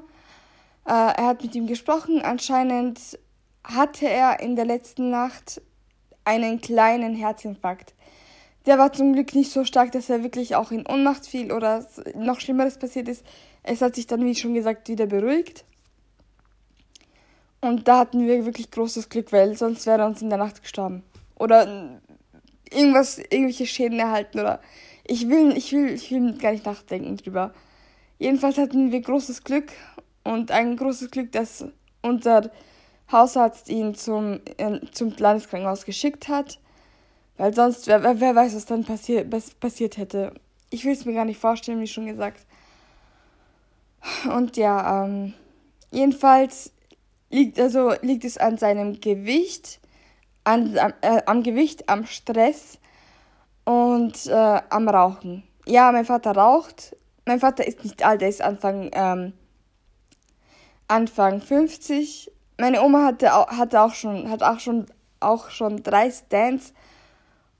Äh, 0.86 1.14
er 1.16 1.26
hat 1.26 1.42
mit 1.42 1.54
ihm 1.54 1.66
gesprochen. 1.66 2.22
Anscheinend 2.22 3.18
hatte 3.64 4.08
er 4.08 4.40
in 4.40 4.56
der 4.56 4.64
letzten 4.64 5.10
Nacht 5.10 5.60
einen 6.24 6.60
kleinen 6.60 7.14
Herzinfarkt. 7.14 7.94
Der 8.66 8.78
war 8.78 8.92
zum 8.92 9.12
Glück 9.12 9.34
nicht 9.34 9.50
so 9.50 9.64
stark, 9.64 9.92
dass 9.92 10.08
er 10.08 10.22
wirklich 10.22 10.54
auch 10.54 10.70
in 10.70 10.86
Ohnmacht 10.86 11.26
fiel 11.26 11.52
oder 11.52 11.86
noch 12.14 12.40
Schlimmeres 12.40 12.78
passiert 12.78 13.08
ist. 13.08 13.24
Es 13.62 13.80
hat 13.80 13.94
sich 13.94 14.06
dann, 14.06 14.24
wie 14.24 14.34
schon 14.34 14.54
gesagt, 14.54 14.88
wieder 14.88 15.06
beruhigt. 15.06 15.64
Und 17.60 17.86
da 17.86 17.98
hatten 17.98 18.26
wir 18.26 18.44
wirklich 18.44 18.70
großes 18.70 19.08
Glück, 19.08 19.32
weil 19.32 19.56
sonst 19.56 19.86
wäre 19.86 20.02
er 20.02 20.06
uns 20.06 20.22
in 20.22 20.28
der 20.28 20.38
Nacht 20.38 20.62
gestorben. 20.62 21.02
Oder 21.36 22.00
irgendwas, 22.70 23.18
irgendwelche 23.18 23.66
Schäden 23.66 23.98
erhalten 23.98 24.40
oder 24.40 24.60
ich 25.04 25.28
will, 25.28 25.56
ich 25.56 25.72
will, 25.72 25.90
ich 25.90 26.10
will 26.10 26.36
gar 26.38 26.52
nicht 26.52 26.66
nachdenken 26.66 27.16
drüber. 27.16 27.52
Jedenfalls 28.18 28.58
hatten 28.58 28.92
wir 28.92 29.00
großes 29.00 29.44
Glück 29.44 29.72
und 30.24 30.50
ein 30.50 30.76
großes 30.76 31.10
Glück, 31.10 31.32
dass 31.32 31.64
unser 32.02 32.50
Hausarzt 33.10 33.68
ihn 33.68 33.94
zum, 33.94 34.40
äh, 34.56 34.80
zum 34.92 35.14
Landeskrankenhaus 35.16 35.84
geschickt 35.84 36.28
hat. 36.28 36.58
Weil 37.36 37.54
sonst, 37.54 37.86
wer, 37.86 38.20
wer 38.20 38.34
weiß, 38.34 38.54
was 38.54 38.66
dann 38.66 38.84
passier, 38.84 39.30
was 39.30 39.50
passiert 39.50 39.96
hätte. 39.96 40.34
Ich 40.70 40.84
will 40.84 40.92
es 40.92 41.04
mir 41.04 41.14
gar 41.14 41.24
nicht 41.24 41.40
vorstellen, 41.40 41.80
wie 41.80 41.86
schon 41.86 42.06
gesagt. 42.06 42.46
Und 44.34 44.56
ja, 44.56 45.04
ähm, 45.04 45.34
jedenfalls 45.90 46.72
liegt, 47.30 47.58
also, 47.58 47.92
liegt 48.02 48.24
es 48.24 48.38
an 48.38 48.58
seinem 48.58 49.00
Gewicht, 49.00 49.80
an, 50.44 50.76
äh, 51.00 51.22
am 51.26 51.42
Gewicht, 51.42 51.88
am 51.88 52.06
Stress 52.06 52.78
und 53.64 54.26
äh, 54.26 54.60
am 54.68 54.88
Rauchen. 54.88 55.44
Ja, 55.66 55.92
mein 55.92 56.04
Vater 56.04 56.32
raucht. 56.32 56.96
Mein 57.24 57.38
Vater 57.38 57.66
ist 57.66 57.84
nicht 57.84 58.04
alt, 58.04 58.22
er 58.22 58.28
ist 58.28 58.42
Anfang, 58.42 58.90
ähm, 58.92 59.32
Anfang 60.88 61.40
50. 61.40 62.30
Meine 62.58 62.82
Oma 62.82 63.04
hatte, 63.04 63.30
hatte 63.30 63.80
auch 63.80 63.94
schon, 63.94 64.28
hat 64.28 64.42
auch 64.42 64.58
schon, 64.58 64.86
auch 65.20 65.50
schon 65.50 65.82
drei 65.82 66.10
Stands 66.10 66.74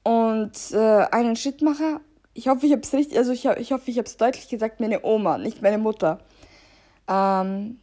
und 0.03 0.53
äh, 0.73 1.07
einen 1.11 1.37
Schrittmacher. 1.37 2.01
Ich 2.35 2.49
hoffe, 2.49 2.67
ich 2.67 2.73
habe 2.73 2.83
es 2.83 2.93
richtig, 2.93 3.19
also 3.19 3.33
ich, 3.33 3.45
ich 3.45 3.73
hoffe, 3.73 3.91
ich 3.91 3.99
habe 3.99 4.07
es 4.07 4.17
deutlich 4.17 4.49
gesagt, 4.49 4.81
meine 4.81 5.05
Oma, 5.05 5.39
nicht 5.39 5.63
meine 5.63 5.79
Mutter. 5.79 6.19
Ähm, 7.09 7.79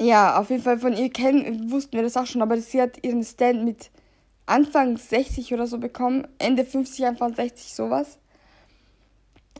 ja, 0.00 0.38
auf 0.38 0.50
jeden 0.50 0.62
Fall 0.62 0.78
von 0.78 0.96
ihr 0.96 1.10
kennen, 1.10 1.70
wussten 1.70 1.92
wir 1.92 2.02
das 2.02 2.16
auch 2.16 2.26
schon, 2.26 2.42
aber 2.42 2.58
sie 2.58 2.80
hat 2.80 3.04
ihren 3.04 3.22
Stand 3.22 3.64
mit 3.64 3.90
Anfang 4.46 4.96
60 4.96 5.52
oder 5.54 5.66
so 5.66 5.78
bekommen, 5.78 6.26
Ende 6.38 6.64
50, 6.64 7.06
Anfang 7.06 7.34
60, 7.34 7.74
sowas. 7.74 8.18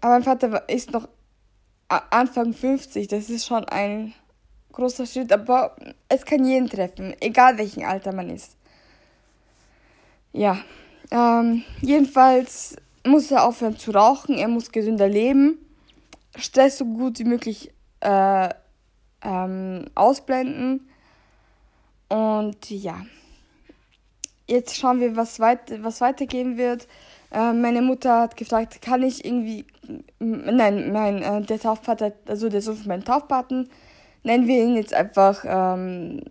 Aber 0.00 0.14
mein 0.14 0.22
Vater 0.22 0.68
ist 0.68 0.90
noch 0.92 1.08
Anfang 1.88 2.52
50, 2.52 3.08
das 3.08 3.30
ist 3.30 3.46
schon 3.46 3.64
ein 3.66 4.12
großer 4.72 5.06
Schritt, 5.06 5.32
aber 5.32 5.76
es 6.08 6.24
kann 6.24 6.44
jeden 6.44 6.68
treffen, 6.68 7.14
egal 7.20 7.56
welchen 7.58 7.84
Alter 7.84 8.12
man 8.12 8.28
ist. 8.28 8.56
Ja, 10.32 10.58
ähm, 11.14 11.62
jedenfalls 11.80 12.76
muss 13.06 13.30
er 13.30 13.44
aufhören 13.44 13.78
zu 13.78 13.92
rauchen, 13.92 14.36
er 14.36 14.48
muss 14.48 14.72
gesünder 14.72 15.08
leben, 15.08 15.58
Stress 16.36 16.78
so 16.78 16.84
gut 16.84 17.20
wie 17.20 17.24
möglich 17.24 17.70
äh, 18.00 18.48
ähm, 19.22 19.84
ausblenden. 19.94 20.88
Und 22.08 22.68
ja. 22.68 23.06
Jetzt 24.46 24.76
schauen 24.76 25.00
wir, 25.00 25.14
was, 25.14 25.38
weit, 25.38 25.82
was 25.82 26.00
weitergehen 26.00 26.58
wird. 26.58 26.88
Äh, 27.30 27.52
meine 27.52 27.80
Mutter 27.80 28.22
hat 28.22 28.36
gefragt, 28.36 28.82
kann 28.82 29.04
ich 29.04 29.24
irgendwie, 29.24 29.64
nein, 30.18 30.92
mein, 30.92 31.22
äh, 31.22 31.42
der 31.42 31.60
Taufpater, 31.60 32.12
also 32.26 32.48
der 32.48 32.60
Sohn 32.60 32.76
von 32.76 32.88
meinem 32.88 33.04
Taufpaten, 33.04 33.70
nennen 34.24 34.48
wir 34.48 34.64
ihn 34.64 34.74
jetzt 34.74 34.92
einfach, 34.92 35.44
ähm, 35.46 36.22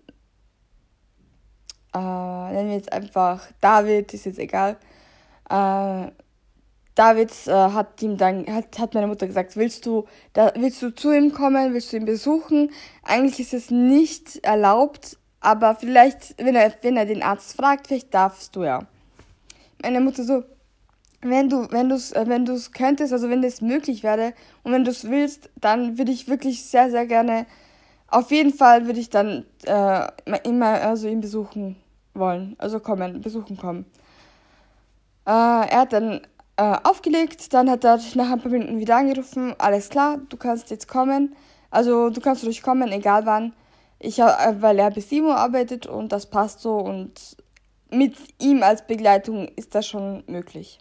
äh, 1.94 2.54
nennen 2.54 2.70
wir 2.70 2.76
jetzt 2.76 2.92
einfach 2.92 3.48
David, 3.62 4.14
ist 4.14 4.26
jetzt 4.26 4.40
egal. 4.40 4.78
Äh, 5.50 6.12
David 6.96 7.32
äh, 7.48 7.52
hat 7.52 8.02
ihm 8.02 8.18
dann, 8.18 8.46
hat, 8.48 8.78
hat 8.78 8.94
meine 8.94 9.08
Mutter 9.08 9.26
gesagt, 9.26 9.56
willst 9.56 9.86
du, 9.86 10.06
da, 10.34 10.52
willst 10.56 10.82
du 10.82 10.94
zu 10.94 11.12
ihm 11.12 11.34
kommen, 11.34 11.74
willst 11.74 11.92
du 11.92 11.98
ihn 11.98 12.06
besuchen? 12.06 12.72
Eigentlich 13.04 13.40
ist 13.40 13.54
es 13.54 13.72
nicht 13.72 14.44
erlaubt, 14.44 15.18
aber 15.40 15.76
vielleicht, 15.76 16.36
wenn 16.38 16.56
er, 16.56 16.72
wenn 16.82 16.98
er 16.98 17.06
den 17.06 17.24
Arzt 17.24 17.56
fragt, 17.56 17.88
vielleicht 17.88 18.14
darfst 18.14 18.56
du 18.56 18.64
ja. 18.64 18.86
Meine 19.82 20.02
Mutter 20.02 20.24
so, 20.24 20.44
wenn 21.22 21.50
du, 21.50 21.68
wenn 21.72 21.90
du 21.90 21.96
es, 21.96 22.12
äh, 22.12 22.26
wenn 22.28 22.46
du 22.46 22.54
es 22.54 22.72
könntest, 22.72 23.12
also 23.12 23.30
wenn 23.30 23.42
das 23.42 23.62
möglich 23.62 24.04
wäre 24.04 24.34
und 24.64 24.72
wenn 24.72 24.84
du 24.84 24.92
es 24.92 25.10
willst, 25.10 25.50
dann 25.60 25.98
würde 25.98 26.12
ich 26.12 26.28
wirklich 26.28 26.64
sehr, 26.64 26.92
sehr 26.92 27.08
gerne, 27.08 27.48
auf 28.08 28.30
jeden 28.30 28.54
Fall 28.54 28.86
würde 28.86 29.00
ich 29.00 29.10
dann 29.10 29.46
äh, 29.66 30.08
immer, 30.44 30.82
also 30.82 31.08
ihn 31.08 31.22
besuchen 31.22 31.83
wollen, 32.13 32.55
also 32.60 32.79
kommen, 32.79 33.22
besuchen 33.22 33.58
kommen. 33.58 33.86
Äh, 35.25 35.32
er 35.32 35.79
hat 35.82 35.93
dann 35.93 36.22
äh, 36.58 36.77
aufgelegt, 36.84 37.53
dann 37.53 37.70
hat 37.70 37.84
er 37.84 38.00
nach 38.15 38.32
ein 38.32 38.41
paar 38.41 38.51
Minuten 38.51 38.79
wieder 38.79 38.98
angerufen, 38.98 39.55
alles 39.58 39.89
klar, 39.89 40.20
du 40.29 40.38
kannst 40.38 40.70
jetzt 40.70 40.88
kommen, 40.88 41.36
also 41.72 42.10
du 42.10 42.22
kannst 42.22 42.43
durchkommen, 42.43 42.91
egal 42.91 43.25
wann. 43.25 43.53
Ich 44.00 44.20
äh, 44.20 44.62
weil 44.62 44.79
er 44.79 44.91
bis 44.91 45.10
7 45.10 45.25
Uhr 45.25 45.38
arbeitet 45.38 45.86
und 45.86 46.12
das 46.12 46.25
passt 46.25 46.60
so 46.60 46.77
und 46.77 47.38
mit 47.89 48.15
ihm 48.41 48.63
als 48.63 48.86
Begleitung 48.86 49.48
ist 49.55 49.75
das 49.75 49.88
schon 49.88 50.24
möglich. 50.27 50.79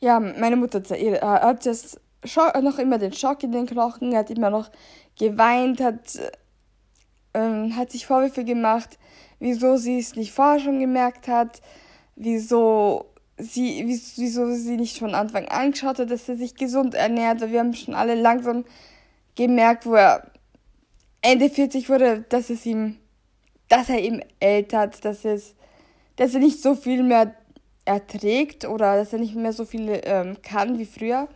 Ja, 0.00 0.20
meine 0.20 0.56
Mutter 0.56 0.80
hat 0.80 1.64
jetzt 1.64 2.00
noch 2.24 2.78
immer 2.78 2.98
den 2.98 3.12
Schock 3.12 3.42
in 3.42 3.52
den 3.52 3.66
Knochen, 3.66 4.16
hat 4.16 4.30
immer 4.30 4.50
noch 4.50 4.70
geweint, 5.18 5.80
hat, 5.80 6.18
ähm, 7.34 7.76
hat 7.76 7.90
sich 7.90 8.06
Vorwürfe 8.06 8.44
gemacht, 8.44 8.98
wieso 9.38 9.76
sie 9.76 9.98
es 9.98 10.16
nicht 10.16 10.32
vorher 10.32 10.60
schon 10.60 10.80
gemerkt 10.80 11.28
hat, 11.28 11.60
wieso 12.16 13.06
sie, 13.38 13.84
wieso 13.86 14.52
sie 14.54 14.76
nicht 14.76 14.98
von 14.98 15.14
Anfang 15.14 15.46
an 15.48 15.70
geschaut 15.70 15.98
hat, 15.98 16.10
dass 16.10 16.28
er 16.28 16.36
sich 16.36 16.54
gesund 16.54 16.94
ernährt. 16.94 17.40
Wir 17.40 17.60
haben 17.60 17.74
schon 17.74 17.94
alle 17.94 18.14
langsam 18.14 18.64
gemerkt, 19.36 19.86
wo 19.86 19.94
er 19.94 20.30
Ende 21.22 21.48
40 21.48 21.88
wurde, 21.88 22.24
dass 22.28 22.50
es 22.50 22.66
ihm, 22.66 22.96
dass 23.68 23.88
er 23.88 24.00
ihm 24.02 24.22
ältert, 24.40 25.04
dass 25.04 25.24
es, 25.24 25.54
dass 26.16 26.34
er 26.34 26.40
nicht 26.40 26.60
so 26.60 26.74
viel 26.74 27.02
mehr 27.02 27.34
erträgt 27.84 28.64
oder 28.66 28.96
dass 28.96 29.12
er 29.12 29.18
nicht 29.18 29.34
mehr 29.34 29.52
so 29.52 29.64
viel 29.64 30.00
ähm, 30.04 30.36
kann 30.42 30.78
wie 30.78 30.84
früher. 30.84 31.28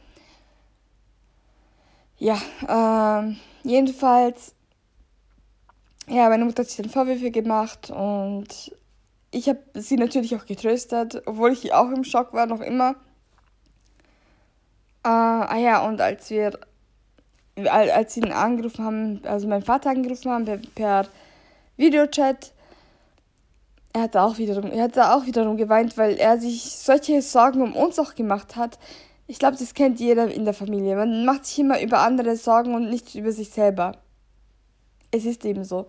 Ja, 2.18 2.40
ähm, 2.68 3.36
jedenfalls, 3.64 4.54
ja, 6.08 6.28
meine 6.28 6.44
Mutter 6.44 6.62
hat 6.62 6.68
sich 6.68 6.76
dann 6.76 6.90
Vorwürfe 6.90 7.30
gemacht 7.30 7.90
und 7.90 8.72
ich 9.30 9.48
habe 9.48 9.60
sie 9.74 9.96
natürlich 9.96 10.36
auch 10.36 10.46
getröstet, 10.46 11.22
obwohl 11.26 11.52
ich 11.52 11.72
auch 11.72 11.90
im 11.90 12.04
Schock 12.04 12.32
war, 12.32 12.46
noch 12.46 12.60
immer. 12.60 12.96
Äh, 15.04 15.08
ah 15.08 15.56
ja, 15.56 15.86
und 15.86 16.00
als 16.00 16.30
wir 16.30 16.58
als 17.56 18.14
sie 18.14 18.20
ihn 18.20 18.32
angerufen 18.32 18.84
haben, 18.84 19.20
also 19.24 19.46
meinen 19.46 19.62
Vater 19.62 19.90
angerufen 19.90 20.30
haben 20.30 20.44
per, 20.44 20.58
per 20.74 21.06
Videochat, 21.76 22.52
er 23.92 24.02
hat 24.02 24.16
auch 24.16 24.38
wiederum, 24.38 24.70
er 24.70 24.84
hat 24.84 24.98
auch 24.98 25.26
wiederum 25.26 25.56
geweint, 25.56 25.98
weil 25.98 26.16
er 26.16 26.38
sich 26.38 26.62
solche 26.62 27.20
Sorgen 27.20 27.60
um 27.60 27.76
uns 27.76 27.98
auch 27.98 28.14
gemacht 28.14 28.56
hat. 28.56 28.78
Ich 29.26 29.38
glaube, 29.38 29.56
das 29.58 29.74
kennt 29.74 30.00
jeder 30.00 30.32
in 30.32 30.44
der 30.44 30.54
Familie. 30.54 30.96
Man 30.96 31.26
macht 31.26 31.44
sich 31.44 31.58
immer 31.58 31.80
über 31.80 32.00
andere 32.00 32.36
Sorgen 32.36 32.74
und 32.74 32.88
nicht 32.88 33.14
über 33.14 33.32
sich 33.32 33.50
selber. 33.50 33.96
Es 35.12 35.24
ist 35.24 35.44
eben 35.44 35.64
so. 35.64 35.86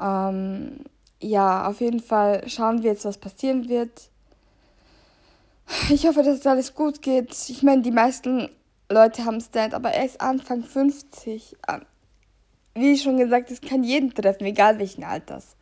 Ähm, 0.00 0.84
ja, 1.20 1.66
auf 1.66 1.80
jeden 1.80 2.00
Fall 2.00 2.48
schauen 2.48 2.82
wir 2.82 2.92
jetzt, 2.92 3.04
was 3.04 3.18
passieren 3.18 3.68
wird. 3.68 4.10
Ich 5.90 6.06
hoffe, 6.06 6.22
dass 6.22 6.38
es 6.38 6.46
alles 6.46 6.74
gut 6.74 7.02
geht. 7.02 7.34
Ich 7.48 7.64
meine, 7.64 7.82
die 7.82 7.90
meisten 7.90 8.48
Leute 8.88 9.24
haben 9.24 9.40
Stand, 9.40 9.74
aber 9.74 9.90
er 9.90 10.04
ist 10.04 10.20
Anfang 10.20 10.62
50. 10.62 11.56
Ähm, 11.68 11.82
wie 12.74 12.96
schon 12.98 13.16
gesagt, 13.16 13.50
es 13.50 13.60
kann 13.60 13.82
jeden 13.82 14.14
treffen, 14.14 14.44
egal 14.44 14.78
welchen 14.78 15.02
Alters. 15.02 15.56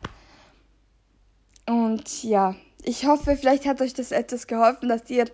Und 1.65 2.23
ja, 2.23 2.55
ich 2.83 3.07
hoffe, 3.07 3.35
vielleicht 3.35 3.65
hat 3.65 3.81
euch 3.81 3.93
das 3.93 4.11
etwas 4.11 4.45
geholfen, 4.45 4.89
dass 4.89 5.09
ihr 5.09 5.25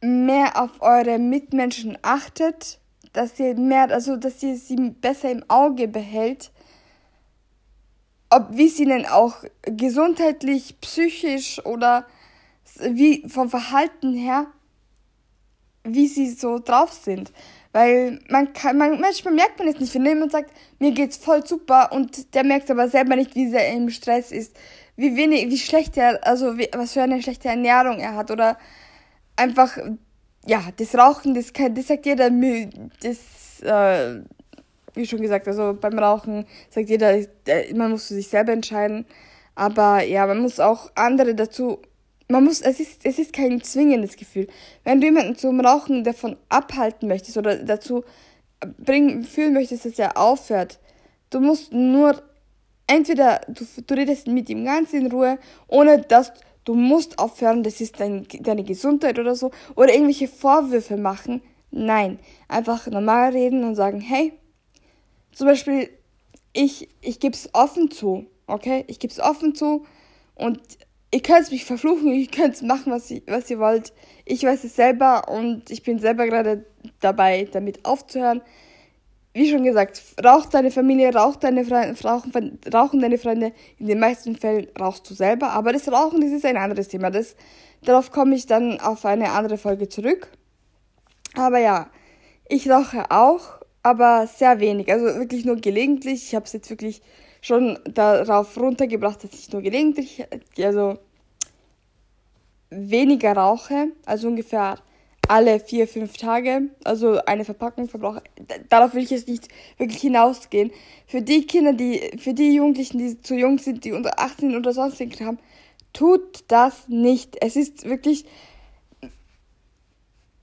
mehr 0.00 0.62
auf 0.62 0.80
eure 0.80 1.18
Mitmenschen 1.18 1.98
achtet, 2.02 2.78
dass 3.12 3.38
ihr 3.38 3.54
mehr, 3.54 3.90
also 3.90 4.16
dass 4.16 4.42
ihr 4.42 4.56
sie 4.56 4.76
besser 4.76 5.30
im 5.30 5.44
Auge 5.48 5.88
behält, 5.88 6.50
ob 8.30 8.48
wie 8.50 8.68
sie 8.68 8.84
denn 8.84 9.06
auch 9.06 9.44
gesundheitlich, 9.62 10.80
psychisch 10.80 11.64
oder 11.64 12.06
wie 12.80 13.26
vom 13.28 13.48
Verhalten 13.48 14.14
her 14.14 14.46
wie 15.94 16.06
sie 16.06 16.30
so 16.30 16.58
drauf 16.58 16.92
sind. 16.92 17.32
Weil 17.72 18.20
man 18.28 18.52
kann, 18.52 18.78
man, 18.78 19.00
manchmal 19.00 19.34
merkt 19.34 19.58
man 19.58 19.68
es 19.68 19.78
nicht, 19.78 19.94
wenn 19.94 20.06
jemand 20.06 20.32
sagt, 20.32 20.50
mir 20.78 20.92
geht's 20.92 21.16
voll 21.16 21.46
super 21.46 21.92
und 21.92 22.34
der 22.34 22.44
merkt 22.44 22.70
aber 22.70 22.88
selber 22.88 23.16
nicht, 23.16 23.34
wie 23.34 23.48
sehr 23.48 23.68
er 23.68 23.74
im 23.74 23.90
Stress 23.90 24.32
ist, 24.32 24.56
wie 24.96 25.16
wenig, 25.16 25.48
wie 25.48 25.58
schlecht 25.58 25.96
er, 25.96 26.26
also 26.26 26.58
wie, 26.58 26.68
was 26.72 26.94
für 26.94 27.02
eine 27.02 27.22
schlechte 27.22 27.48
Ernährung 27.48 27.98
er 27.98 28.14
hat 28.14 28.30
oder 28.30 28.58
einfach, 29.36 29.78
ja, 30.46 30.62
das 30.76 30.94
Rauchen, 30.94 31.34
das, 31.34 31.52
kann, 31.52 31.74
das 31.74 31.88
sagt 31.88 32.06
jeder, 32.06 32.30
das, 32.30 33.60
äh, 33.62 34.20
wie 34.94 35.06
schon 35.06 35.20
gesagt, 35.20 35.46
also 35.46 35.76
beim 35.78 35.98
Rauchen 35.98 36.46
sagt 36.70 36.88
jeder, 36.88 37.18
man 37.74 37.90
muss 37.90 38.08
für 38.08 38.14
sich 38.14 38.28
selber 38.28 38.52
entscheiden, 38.52 39.06
aber 39.54 40.02
ja, 40.04 40.26
man 40.26 40.40
muss 40.40 40.60
auch 40.60 40.90
andere 40.94 41.34
dazu 41.34 41.80
man 42.28 42.44
muss, 42.44 42.60
es 42.60 42.78
ist, 42.78 43.04
es 43.04 43.18
ist 43.18 43.32
kein 43.32 43.62
zwingendes 43.62 44.16
Gefühl. 44.16 44.46
Wenn 44.84 45.00
du 45.00 45.06
jemanden 45.06 45.36
zum 45.36 45.60
Rauchen 45.60 46.04
davon 46.04 46.36
abhalten 46.48 47.08
möchtest 47.08 47.38
oder 47.38 47.56
dazu 47.56 48.04
bringen, 48.78 49.24
fühlen 49.24 49.54
möchtest, 49.54 49.86
dass 49.86 49.98
er 49.98 50.16
aufhört, 50.18 50.78
du 51.30 51.40
musst 51.40 51.72
nur, 51.72 52.22
entweder 52.86 53.40
du, 53.48 53.64
du 53.86 53.94
redest 53.94 54.26
mit 54.26 54.50
ihm 54.50 54.64
ganz 54.64 54.92
in 54.92 55.10
Ruhe, 55.10 55.38
ohne 55.68 56.02
dass 56.02 56.32
du 56.68 56.74
musst 56.74 57.18
aufhören, 57.18 57.62
das 57.62 57.80
ist 57.80 57.98
dein, 57.98 58.26
deine 58.40 58.62
Gesundheit 58.62 59.18
oder 59.18 59.34
so, 59.34 59.50
oder 59.74 59.94
irgendwelche 59.94 60.28
Vorwürfe 60.28 60.98
machen. 60.98 61.40
Nein, 61.70 62.18
einfach 62.46 62.86
normal 62.88 63.32
reden 63.32 63.64
und 63.64 63.74
sagen, 63.74 64.02
hey, 64.02 64.34
zum 65.32 65.46
Beispiel, 65.46 65.88
ich, 66.52 66.90
ich 67.00 67.20
gebe 67.20 67.34
es 67.34 67.48
offen 67.54 67.90
zu, 67.90 68.26
okay? 68.46 68.84
Ich 68.86 68.98
gebe 68.98 69.10
es 69.10 69.18
offen 69.18 69.54
zu 69.54 69.86
und 70.34 70.60
ihr 71.10 71.22
könnt 71.22 71.50
mich 71.50 71.64
verfluchen, 71.64 72.12
ihr 72.12 72.26
könnt 72.26 72.60
machen, 72.60 72.92
was 72.92 73.10
ihr, 73.10 73.22
was 73.26 73.48
ihr 73.48 73.58
wollt. 73.58 73.94
Ich 74.26 74.42
weiß 74.42 74.64
es 74.64 74.76
selber 74.76 75.28
und 75.28 75.70
ich 75.70 75.82
bin 75.82 75.98
selber 75.98 76.26
gerade 76.26 76.66
dabei, 77.00 77.48
damit 77.50 77.86
aufzuhören. 77.86 78.42
Wie 79.34 79.50
schon 79.50 79.62
gesagt, 79.62 80.02
raucht 80.24 80.54
deine 80.54 80.70
Familie, 80.70 81.14
raucht 81.14 81.44
deine 81.44 81.64
Freunde, 81.64 82.00
rauchen, 82.02 82.58
rauchen 82.72 83.00
deine 83.00 83.18
Freunde. 83.18 83.52
In 83.78 83.86
den 83.86 84.00
meisten 84.00 84.36
Fällen 84.36 84.68
rauchst 84.78 85.08
du 85.08 85.14
selber. 85.14 85.50
Aber 85.50 85.72
das 85.72 85.90
Rauchen, 85.90 86.20
das 86.20 86.30
ist 86.30 86.44
ein 86.44 86.56
anderes 86.56 86.88
Thema. 86.88 87.10
Das, 87.10 87.36
darauf 87.82 88.10
komme 88.10 88.34
ich 88.34 88.46
dann 88.46 88.80
auf 88.80 89.04
eine 89.04 89.30
andere 89.32 89.58
Folge 89.58 89.88
zurück. 89.88 90.28
Aber 91.34 91.58
ja, 91.58 91.90
ich 92.48 92.68
rauche 92.70 93.10
auch, 93.10 93.60
aber 93.82 94.26
sehr 94.26 94.60
wenig. 94.60 94.90
Also 94.90 95.04
wirklich 95.04 95.44
nur 95.44 95.56
gelegentlich. 95.56 96.24
Ich 96.24 96.34
habe 96.34 96.46
es 96.46 96.52
jetzt 96.52 96.70
wirklich 96.70 97.02
schon 97.40 97.78
darauf 97.84 98.56
runtergebracht, 98.58 99.22
dass 99.22 99.34
ich 99.34 99.52
nur 99.52 99.62
gelegentlich, 99.62 100.24
also 100.58 100.98
weniger 102.70 103.34
rauche, 103.34 103.88
also 104.04 104.28
ungefähr 104.28 104.78
alle 105.28 105.60
vier, 105.60 105.86
fünf 105.86 106.16
Tage, 106.16 106.62
also 106.84 107.18
eine 107.26 107.44
Verpackung 107.44 107.88
verbrauche. 107.88 108.22
Darauf 108.68 108.94
will 108.94 109.02
ich 109.02 109.10
jetzt 109.10 109.28
nicht 109.28 109.48
wirklich 109.76 110.00
hinausgehen. 110.00 110.70
Für 111.06 111.22
die 111.22 111.46
Kinder, 111.46 111.72
die, 111.72 112.18
für 112.18 112.34
die 112.34 112.54
Jugendlichen, 112.54 112.98
die 112.98 113.20
zu 113.20 113.34
jung 113.34 113.58
sind, 113.58 113.84
die 113.84 113.92
unter 113.92 114.18
18 114.18 114.56
oder 114.56 114.72
sonstigen 114.72 115.26
haben, 115.26 115.38
tut 115.92 116.44
das 116.48 116.88
nicht. 116.88 117.36
Es 117.40 117.56
ist 117.56 117.84
wirklich, 117.84 118.24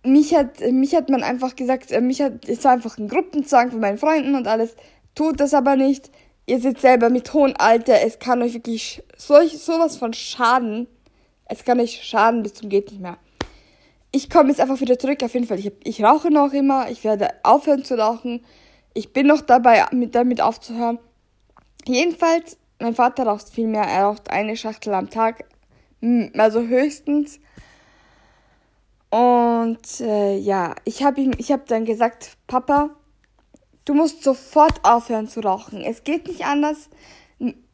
mich 0.03 0.35
hat, 0.35 0.59
mich 0.71 0.95
hat 0.95 1.09
man 1.09 1.23
einfach 1.23 1.55
gesagt, 1.55 1.91
äh, 1.91 2.01
mich 2.01 2.21
hat, 2.21 2.47
es 2.47 2.63
war 2.63 2.71
einfach 2.71 2.97
ein 2.97 3.07
Gruppenzwang 3.07 3.71
von 3.71 3.79
meinen 3.79 3.97
Freunden 3.97 4.35
und 4.35 4.47
alles, 4.47 4.75
tut 5.13 5.39
das 5.39 5.53
aber 5.53 5.75
nicht 5.75 6.09
ihr 6.45 6.59
seht 6.59 6.79
selber 6.79 7.09
mit 7.09 7.33
hohem 7.33 7.53
Alter, 7.57 8.01
es 8.01 8.19
kann 8.19 8.41
euch 8.41 8.53
wirklich 8.53 9.03
solch, 9.17 9.57
sowas 9.57 9.97
von 9.97 10.13
schaden. 10.13 10.87
Es 11.45 11.63
kann 11.63 11.79
euch 11.79 12.03
schaden 12.03 12.43
bis 12.43 12.55
zum 12.55 12.69
geht 12.69 12.91
nicht 12.91 13.01
mehr. 13.01 13.17
Ich 14.15 14.29
komme 14.29 14.47
jetzt 14.47 14.61
einfach 14.61 14.79
wieder 14.79 14.97
zurück. 14.97 15.21
Auf 15.23 15.33
jeden 15.33 15.45
Fall, 15.45 15.59
ich, 15.59 15.73
ich 15.83 16.01
rauche 16.01 16.31
noch 16.31 16.53
immer. 16.53 16.89
Ich 16.89 17.03
werde 17.03 17.31
aufhören 17.43 17.83
zu 17.83 17.97
rauchen. 17.97 18.45
Ich 18.93 19.11
bin 19.11 19.27
noch 19.27 19.41
dabei, 19.41 19.85
mit, 19.91 20.15
damit 20.15 20.39
aufzuhören. 20.39 20.99
Jedenfalls, 21.85 22.57
mein 22.79 22.95
Vater 22.95 23.25
raucht 23.25 23.49
viel 23.49 23.67
mehr. 23.67 23.83
Er 23.83 24.05
raucht 24.05 24.29
eine 24.31 24.55
Schachtel 24.55 24.93
am 24.93 25.09
Tag. 25.09 25.43
Also 26.37 26.61
höchstens. 26.61 27.41
Und 29.09 29.99
äh, 29.99 30.37
ja, 30.37 30.75
ich 30.85 31.03
habe 31.03 31.19
ihm, 31.19 31.31
dann 31.67 31.83
gesagt, 31.83 32.37
Papa, 32.47 32.91
Du 33.83 33.93
musst 33.93 34.23
sofort 34.23 34.79
aufhören 34.83 35.27
zu 35.27 35.41
rauchen. 35.41 35.81
Es 35.81 36.03
geht 36.03 36.27
nicht 36.27 36.45
anders. 36.45 36.89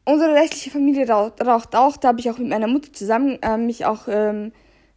Unsere 0.04 0.34
restliche 0.34 0.70
Familie 0.70 1.08
raucht, 1.08 1.40
raucht 1.40 1.74
auch. 1.74 1.96
Da 1.96 2.08
habe 2.08 2.20
ich 2.20 2.30
auch 2.30 2.36
mit 2.36 2.48
meiner 2.48 2.66
Mutter 2.66 2.92
zusammen 2.92 3.38
äh, 3.40 3.56
mich 3.56 3.86
auch 3.86 4.08
ähm, 4.08 4.52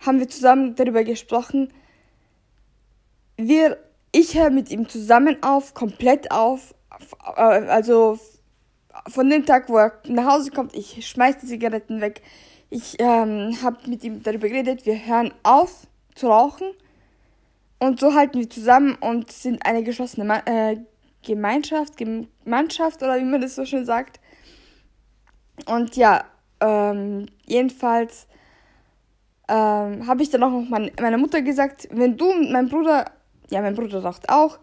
haben 0.05 0.19
wir 0.19 0.29
zusammen 0.29 0.75
darüber 0.75 1.03
gesprochen. 1.03 1.73
Wir, 3.37 3.77
ich 4.11 4.37
höre 4.37 4.49
mit 4.49 4.69
ihm 4.71 4.87
zusammen 4.87 5.37
auf, 5.41 5.73
komplett 5.73 6.31
auf. 6.31 6.73
Äh, 7.35 7.41
also 7.41 8.19
von 9.07 9.29
dem 9.29 9.45
Tag, 9.45 9.69
wo 9.69 9.77
er 9.77 9.99
nach 10.07 10.33
Hause 10.33 10.51
kommt, 10.51 10.75
ich 10.75 11.05
schmeiß 11.07 11.37
die 11.39 11.47
Zigaretten 11.47 12.01
weg. 12.01 12.21
Ich 12.69 12.95
ähm, 12.99 13.57
habe 13.61 13.77
mit 13.87 14.03
ihm 14.03 14.23
darüber 14.23 14.47
geredet. 14.47 14.85
Wir 14.85 15.05
hören 15.05 15.33
auf 15.43 15.87
zu 16.15 16.27
rauchen. 16.27 16.67
Und 17.79 17.99
so 17.99 18.13
halten 18.13 18.39
wir 18.39 18.49
zusammen 18.49 18.95
und 18.95 19.31
sind 19.31 19.65
eine 19.65 19.83
geschlossene 19.83 20.25
Ma 20.25 20.41
äh, 20.45 20.77
Gemeinschaft, 21.23 21.97
Gemeinschaft 21.97 23.01
oder 23.03 23.17
wie 23.17 23.23
man 23.23 23.41
das 23.41 23.55
so 23.55 23.65
schön 23.65 23.85
sagt. 23.85 24.19
Und 25.65 25.95
ja, 25.95 26.23
ähm, 26.61 27.27
jedenfalls 27.45 28.27
ähm, 29.47 30.07
habe 30.07 30.23
ich 30.23 30.29
dann 30.29 30.43
auch 30.43 30.51
noch 30.51 30.69
mein, 30.69 30.91
meiner 31.01 31.17
Mutter 31.17 31.41
gesagt, 31.41 31.87
wenn 31.91 32.17
du 32.17 32.31
und 32.31 32.51
mein 32.51 32.69
Bruder, 32.69 33.05
ja, 33.49 33.61
mein 33.61 33.75
Bruder 33.75 34.03
raucht 34.03 34.29
auch, 34.29 34.59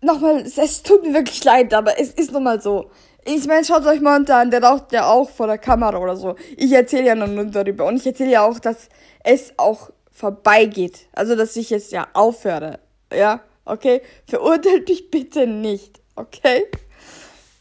nochmal, 0.00 0.40
es, 0.40 0.58
es 0.58 0.82
tut 0.82 1.02
mir 1.02 1.14
wirklich 1.14 1.42
leid, 1.44 1.74
aber 1.74 1.98
es 2.00 2.10
ist 2.10 2.32
nun 2.32 2.44
mal 2.44 2.60
so. 2.60 2.90
Ich 3.24 3.46
meine, 3.46 3.64
schaut 3.64 3.84
euch 3.86 4.00
mal 4.00 4.20
unter 4.20 4.36
an, 4.36 4.50
der 4.50 4.62
raucht 4.62 4.92
ja 4.92 5.06
auch 5.06 5.28
vor 5.28 5.48
der 5.48 5.58
Kamera 5.58 5.98
oder 5.98 6.16
so. 6.16 6.36
Ich 6.56 6.70
erzähle 6.70 7.06
ja 7.06 7.14
nur 7.14 7.44
darüber. 7.46 7.86
Und 7.86 7.96
ich 7.96 8.06
erzähle 8.06 8.30
ja 8.30 8.46
auch, 8.46 8.60
dass 8.60 8.88
es 9.24 9.52
auch 9.56 9.90
vorbeigeht. 10.12 11.08
Also, 11.12 11.34
dass 11.34 11.56
ich 11.56 11.70
jetzt 11.70 11.90
ja 11.90 12.06
aufhöre. 12.12 12.78
Ja 13.12 13.40
okay? 13.66 14.00
Verurteilt 14.26 14.88
mich 14.88 15.10
bitte 15.10 15.46
nicht, 15.46 16.00
okay? 16.14 16.64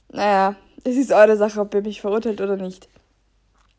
Naja, 0.09 0.55
es 0.85 0.95
ist 0.95 1.11
eure 1.11 1.35
Sache, 1.35 1.59
ob 1.59 1.73
ihr 1.73 1.81
mich 1.81 1.99
verurteilt 1.99 2.39
oder 2.39 2.55
nicht. 2.55 2.87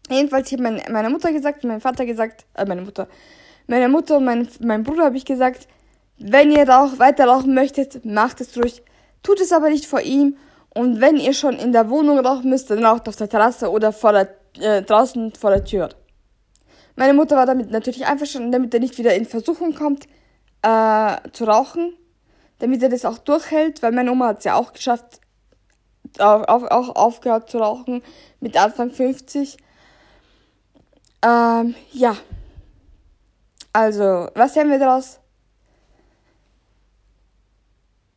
Jedenfalls, 0.09 0.49
ich 0.49 0.59
habe 0.59 0.63
mein, 0.63 0.83
meiner 0.91 1.11
Mutter 1.11 1.33
gesagt, 1.33 1.65
mein 1.65 1.81
Vater 1.81 2.07
gesagt, 2.07 2.47
äh, 2.55 2.65
meine 2.65 2.83
Mutter, 2.83 3.09
meine 3.67 3.89
Mutter 3.89 4.19
und 4.19 4.25
mein, 4.25 4.49
mein 4.61 4.85
Bruder 4.85 5.05
habe 5.05 5.17
ich 5.17 5.25
gesagt, 5.25 5.67
wenn 6.19 6.51
ihr 6.51 6.69
rauch, 6.69 6.99
weiter 6.99 7.27
rauchen 7.27 7.55
möchtet, 7.55 8.05
macht 8.05 8.41
es 8.41 8.57
ruhig. 8.57 8.83
Tut 9.23 9.41
es 9.41 9.53
aber 9.53 9.69
nicht 9.69 9.87
vor 9.87 10.01
ihm. 10.01 10.37
Und 10.71 11.01
wenn 11.01 11.17
ihr 11.17 11.33
schon 11.33 11.57
in 11.57 11.73
der 11.73 11.91
Wohnung 11.91 12.19
rauchen 12.19 12.51
müsst, 12.51 12.71
dann 12.71 12.85
raucht 12.85 13.09
auf 13.09 13.17
der 13.17 13.29
Terrasse 13.29 13.71
oder 13.71 13.93
vor 13.93 14.13
der, 14.13 14.29
äh, 14.61 14.83
draußen 14.83 15.33
vor 15.33 15.51
der 15.51 15.65
Tür. 15.65 15.89
Meine 16.95 17.13
Mutter 17.13 17.37
war 17.37 17.47
damit 17.47 17.71
natürlich 17.71 18.07
einverstanden, 18.07 18.53
damit 18.53 18.73
er 18.73 18.81
nicht 18.81 18.97
wieder 18.99 19.15
in 19.15 19.27
Versuchung 19.27 19.75
kommt, 19.75 20.07
äh, 20.63 21.17
zu 21.33 21.45
rauchen 21.45 21.95
damit 22.59 22.83
er 22.83 22.89
das 22.89 23.05
auch 23.05 23.19
durchhält, 23.19 23.83
weil 23.83 23.93
meine 23.93 24.11
Oma 24.11 24.29
hat 24.29 24.39
es 24.39 24.45
ja 24.45 24.55
auch 24.55 24.73
geschafft, 24.73 25.21
auch, 26.19 26.47
auch 26.47 26.97
aufgehört 26.97 27.51
zu 27.51 27.59
rauchen 27.59 28.03
mit 28.41 28.57
Anfang 28.57 28.91
50. 28.91 29.59
Ähm, 31.23 31.75
ja. 31.93 32.17
Also, 33.73 34.29
was 34.35 34.57
haben 34.57 34.71
wir 34.71 34.79
daraus? 34.79 35.21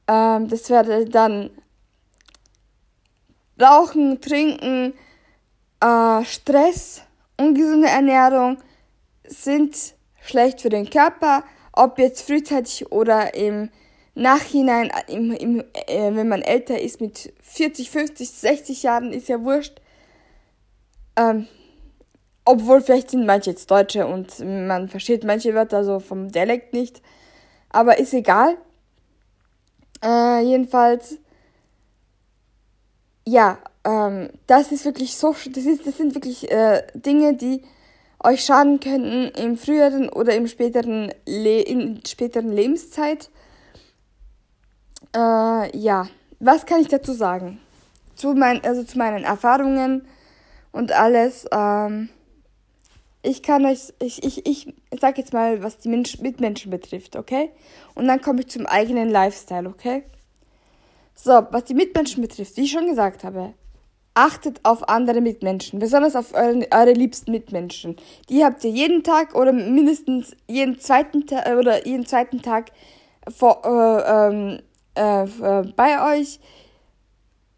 Ähm, 0.07 0.47
das 0.47 0.69
wäre 0.69 1.05
dann 1.05 1.51
Rauchen, 3.61 4.21
Trinken, 4.21 4.93
äh, 5.81 6.23
Stress, 6.23 7.01
ungesunde 7.37 7.89
Ernährung 7.89 8.57
sind 9.27 9.75
schlecht 10.21 10.61
für 10.61 10.69
den 10.69 10.89
Körper, 10.89 11.43
ob 11.73 11.99
jetzt 11.99 12.25
frühzeitig 12.25 12.91
oder 12.91 13.33
im 13.35 13.69
Nachhinein, 14.15 14.91
im, 15.07 15.31
im, 15.31 15.59
äh, 15.87 16.13
wenn 16.13 16.27
man 16.27 16.41
älter 16.41 16.79
ist, 16.79 16.99
mit 16.99 17.33
40, 17.41 17.89
50, 17.89 18.29
60 18.29 18.83
Jahren, 18.83 19.13
ist 19.13 19.29
ja 19.29 19.43
wurscht. 19.43 19.79
Ähm, 21.15 21.47
obwohl 22.45 22.81
vielleicht 22.81 23.11
sind 23.11 23.25
manche 23.25 23.51
jetzt 23.51 23.69
Deutsche 23.69 24.07
und 24.07 24.39
man 24.39 24.89
versteht 24.89 25.23
manche 25.23 25.53
Wörter 25.53 25.83
so 25.83 25.99
vom 25.99 26.31
Dialekt 26.31 26.73
nicht. 26.73 27.01
Aber 27.69 27.99
ist 27.99 28.13
egal. 28.13 28.57
Äh, 30.03 30.41
jedenfalls, 30.41 31.17
ja, 33.27 33.59
ähm, 33.83 34.29
das 34.47 34.71
ist 34.71 34.85
wirklich 34.85 35.15
so, 35.15 35.35
das, 35.53 35.65
ist, 35.65 35.85
das 35.85 35.97
sind 35.97 36.15
wirklich 36.15 36.49
äh, 36.51 36.83
Dinge, 36.93 37.35
die 37.35 37.63
euch 38.23 38.43
schaden 38.43 38.79
könnten 38.79 39.29
im 39.39 39.57
früheren 39.57 40.09
oder 40.09 40.35
im 40.35 40.47
späteren, 40.47 41.13
Le 41.25 41.61
in 41.61 42.01
späteren 42.05 42.51
Lebenszeit. 42.51 43.29
Äh, 45.15 45.77
ja, 45.77 46.07
was 46.39 46.65
kann 46.65 46.81
ich 46.81 46.87
dazu 46.87 47.13
sagen? 47.13 47.59
Zu, 48.15 48.33
mein, 48.33 48.63
also 48.63 48.83
zu 48.83 48.97
meinen 48.97 49.23
Erfahrungen 49.23 50.07
und 50.71 50.91
alles. 50.91 51.45
Ähm, 51.51 52.09
ich 53.21 53.43
kann 53.43 53.65
euch, 53.65 53.93
ich, 53.99 54.23
ich, 54.23 54.45
ich 54.45 54.73
sag 54.99 55.17
jetzt 55.17 55.33
mal, 55.33 55.61
was 55.61 55.77
die 55.77 55.89
Mensch, 55.89 56.19
Mitmenschen 56.19 56.71
betrifft, 56.71 57.15
okay? 57.15 57.51
Und 57.95 58.07
dann 58.07 58.21
komme 58.21 58.41
ich 58.41 58.49
zum 58.49 58.65
eigenen 58.65 59.09
Lifestyle, 59.09 59.67
okay? 59.67 60.03
So, 61.15 61.31
was 61.51 61.65
die 61.65 61.73
Mitmenschen 61.73 62.21
betrifft, 62.21 62.55
wie 62.55 62.63
ich 62.63 62.71
schon 62.71 62.87
gesagt 62.87 63.23
habe, 63.25 63.53
achtet 64.13 64.59
auf 64.63 64.87
andere 64.87 65.21
Mitmenschen, 65.21 65.79
besonders 65.79 66.15
auf 66.15 66.33
eure, 66.33 66.65
eure 66.71 66.93
liebsten 66.93 67.31
Mitmenschen. 67.31 67.97
Die 68.29 68.43
habt 68.43 68.63
ihr 68.63 68.71
jeden 68.71 69.03
Tag 69.03 69.35
oder 69.35 69.51
mindestens 69.51 70.35
jeden 70.47 70.79
zweiten 70.79 71.27
Tag 71.27 71.57
oder 71.57 71.85
jeden 71.85 72.05
zweiten 72.05 72.41
Tag 72.41 72.71
vor, 73.29 73.61
äh, 73.65 74.29
ähm, 74.29 74.59
äh, 74.95 75.23
äh, 75.23 75.73
bei 75.75 76.19
euch 76.19 76.39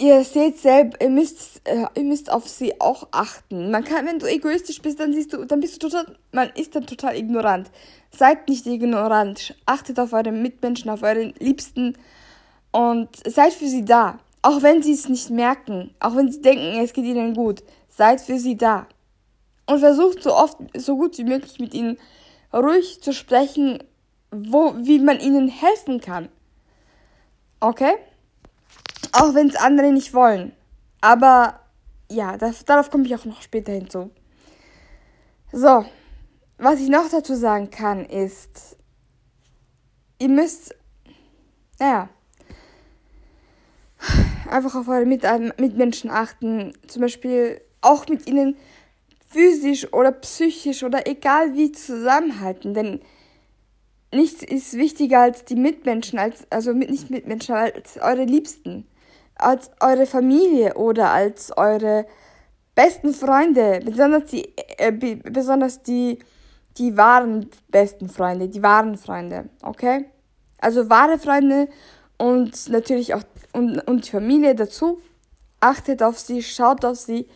ihr 0.02 0.24
seht 0.24 0.58
selbst, 0.58 1.02
ihr 1.02 1.10
müsst, 1.10 1.62
äh, 1.66 1.86
ihr 1.96 2.04
müsst 2.04 2.32
auf 2.32 2.48
sie 2.48 2.82
auch 2.82 3.08
achten. 3.12 3.70
Man 3.70 3.84
kann, 3.84 4.08
wenn 4.08 4.18
du 4.20 4.26
egoistisch 4.26 4.82
bist, 4.82 5.00
dann 5.00 5.14
siehst 5.14 5.32
du, 5.32 5.46
dann 5.46 5.60
bist 5.60 5.76
du 5.76 5.88
total, 5.88 6.16
man 6.32 6.50
ist 6.56 6.76
dann 6.76 6.88
total 6.88 7.16
ignorant. 7.16 7.70
Seid 8.10 8.50
nicht 8.50 8.66
ignorant. 8.66 9.56
Achtet 9.66 10.00
auf 10.00 10.12
eure 10.14 10.32
Mitmenschen, 10.32 10.90
auf 10.90 11.04
eure 11.04 11.34
Liebsten 11.40 11.96
und 12.72 13.10
seid 13.28 13.54
für 13.54 13.68
sie 13.68 13.86
da. 13.86 14.20
Auch 14.42 14.64
wenn 14.64 14.82
sie 14.82 14.94
es 14.94 15.08
nicht 15.08 15.30
merken, 15.30 15.94
auch 16.00 16.16
wenn 16.16 16.32
sie 16.32 16.42
denken, 16.42 16.84
es 16.84 16.94
geht 16.94 17.06
ihnen 17.06 17.36
gut, 17.36 17.64
seid 17.90 18.20
für 18.22 18.40
sie 18.40 18.58
da. 18.58 18.88
Und 19.68 19.80
versucht 19.80 20.24
so 20.24 20.34
oft, 20.34 20.58
so 20.76 20.98
gut 20.98 21.18
wie 21.20 21.26
möglich 21.26 21.60
mit 21.60 21.76
ihnen 21.76 22.00
ruhig 22.52 23.02
zu 23.02 23.14
sprechen, 23.14 23.84
wo, 24.32 24.74
wie 24.78 24.98
man 24.98 25.20
ihnen 25.20 25.48
helfen 25.48 26.02
kann. 26.02 26.30
Okay? 27.60 27.94
Auch 29.12 29.34
wenn 29.34 29.50
es 29.50 29.56
andere 29.56 29.92
nicht 29.92 30.14
wollen. 30.14 30.54
Aber 31.02 31.60
ja, 32.10 32.38
das, 32.38 32.66
darauf 32.66 32.90
komme 32.90 33.06
ich 33.06 33.16
auch 33.16 33.26
noch 33.26 33.42
später 33.42 33.72
hinzu. 33.72 34.12
So, 35.52 35.86
was 36.58 36.80
ich 36.80 36.90
noch 36.90 37.10
dazu 37.10 37.36
sagen 37.36 37.70
kann, 37.72 38.06
ist, 38.06 38.78
ihr 40.20 40.30
müsst, 40.30 40.76
naja, 41.80 42.10
einfach 44.50 44.76
auf 44.76 44.88
eure 44.88 45.06
Mit 45.06 45.24
Mitmenschen 45.60 46.10
achten. 46.10 46.74
Zum 46.88 47.02
Beispiel 47.02 47.62
auch 47.82 48.08
mit 48.08 48.28
ihnen 48.28 48.56
physisch 49.28 49.92
oder 49.94 50.12
psychisch 50.12 50.84
oder 50.84 51.08
egal 51.08 51.54
wie 51.56 51.72
zusammenhalten. 51.72 52.74
Denn 52.74 53.02
nichts 54.14 54.44
ist 54.44 54.74
wichtiger 54.74 55.22
als 55.22 55.46
die 55.46 55.56
Mitmenschen, 55.56 56.20
als, 56.20 56.46
also 56.50 56.74
nicht 56.74 57.10
Mitmenschen, 57.10 57.56
als 57.56 57.98
eure 57.98 58.26
Liebsten 58.26 58.86
als 59.42 59.72
eure 59.80 60.06
Familie 60.06 60.76
oder 60.76 61.12
als 61.12 61.56
eure 61.58 62.06
besten 62.76 63.14
Freunde, 63.14 63.82
besonders 63.84 64.30
die, 64.30 64.54
äh, 64.78 64.92
besonders 64.92 65.82
die, 65.82 66.20
die 66.78 66.96
wahren 66.96 67.50
besten 67.70 68.10
Freunde, 68.10 68.48
die 68.48 68.64
wahren 68.64 68.98
Freunde, 68.98 69.50
okay? 69.62 70.06
Also 70.60 70.90
wahre 70.90 71.18
Freunde 71.18 71.68
und 72.18 72.70
natürlich 72.70 73.14
auch 73.14 73.24
und, 73.54 73.80
und 73.80 74.06
die 74.06 74.12
Familie 74.12 74.56
dazu. 74.56 75.02
Achtet 75.60 76.02
auf 76.02 76.18
sie, 76.18 76.42
schaut 76.42 76.86
auf 76.86 76.98
sie. 76.98 77.28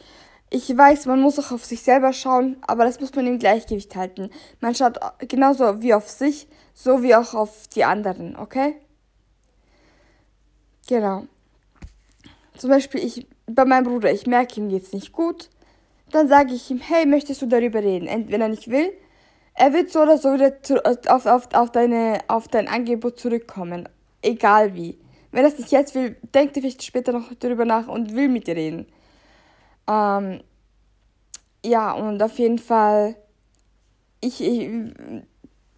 Ich 0.50 0.76
weiß, 0.76 1.08
man 1.08 1.22
muss 1.22 1.40
auch 1.40 1.52
auf 1.52 1.66
sich 1.66 1.82
selber 1.82 2.14
schauen, 2.14 2.58
aber 2.62 2.86
das 2.86 3.00
muss 3.00 3.14
man 3.16 3.28
im 3.28 3.40
Gleichgewicht 3.40 3.96
halten. 3.96 4.30
Man 4.62 4.76
schaut 4.76 5.00
genauso 5.20 5.82
wie 5.82 5.94
auf 5.94 6.10
sich, 6.10 6.48
so 6.74 7.02
wie 7.02 7.16
auch 7.16 7.34
auf 7.34 7.68
die 7.68 7.84
anderen, 7.84 8.36
okay? 8.36 8.76
Genau. 10.88 11.26
Zum 12.58 12.70
Beispiel 12.70 13.04
ich, 13.04 13.28
bei 13.48 13.66
meinem 13.66 13.86
Bruder, 13.86 14.12
ich 14.12 14.28
merke, 14.28 14.60
ihm 14.60 14.70
geht's 14.70 14.94
nicht 14.94 15.12
gut. 15.12 15.50
Dann 16.12 16.28
sage 16.28 16.54
ich 16.54 16.70
ihm, 16.70 16.80
hey, 16.80 17.06
möchtest 17.06 17.42
du 17.42 17.48
darüber 17.48 17.82
reden? 17.82 18.08
Und 18.08 18.32
wenn 18.32 18.42
er 18.42 18.48
nicht 18.48 18.70
will, 18.70 18.94
er 19.56 19.74
wird 19.74 19.90
so 19.90 20.02
oder 20.02 20.18
so 20.18 20.34
wieder 20.34 20.54
auf, 21.08 21.26
auf, 21.26 21.48
auf, 21.54 21.72
deine, 21.72 22.20
auf 22.28 22.48
dein 22.48 22.68
Angebot 22.68 23.20
zurückkommen. 23.20 23.90
Egal 24.22 24.76
wie. 24.76 24.98
Wenn 25.32 25.44
er 25.44 25.52
es 25.52 25.58
nicht 25.58 25.72
jetzt 25.72 25.96
will, 25.96 26.16
denkt 26.34 26.56
er 26.56 26.62
vielleicht 26.62 26.84
später 26.84 27.12
noch 27.12 27.34
darüber 27.40 27.66
nach 27.66 27.88
und 27.88 28.16
will 28.16 28.30
mit 28.30 28.48
dir 28.48 28.56
reden. 28.56 28.86
Ähm, 29.88 30.42
ja, 31.66 31.94
und 31.94 32.22
auf 32.22 32.38
jeden 32.38 32.60
Fall, 32.60 33.16
ich, 34.22 34.42
ich, 34.42 34.70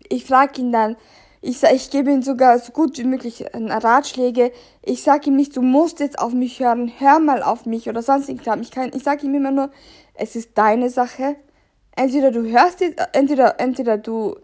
ich 0.10 0.26
frage 0.26 0.62
ihn 0.62 0.72
dann, 0.72 0.98
ich, 1.41 1.63
ich 1.63 1.91
gebe 1.91 2.12
ihm 2.12 2.24
sogar 2.24 2.60
so 2.60 2.72
gut 2.72 2.98
wie 2.98 3.04
möglich 3.04 3.46
Ratschläge. 3.54 4.52
Ich 4.82 5.04
sage 5.04 5.30
ihm 5.30 5.36
nicht, 5.36 5.56
du 5.56 5.62
musst 5.62 6.00
jetzt 6.00 6.20
auf 6.20 6.34
mich 6.34 6.60
hören, 6.60 6.91
hör 6.98 7.20
mal 7.20 7.43
auf 7.43 7.65
mich 7.65 7.88
oder 7.88 8.02
sonst 8.02 8.28
irgendwas. 8.28 8.60
Ich, 8.60 8.76
ich 8.96 9.04
sage 9.04 9.26
ihm 9.26 9.36
immer 9.36 9.52
nur, 9.52 9.70
es 10.13 10.36
ist 10.36 10.58
deine 10.58 10.89
Sache. 10.89 11.36
Entweder 11.96 12.32
du 12.32 12.43
hörst 12.43 12.82
jetzt, 12.82 13.00
entweder, 13.13 13.60
entweder 13.60 13.98
du, 13.98 14.36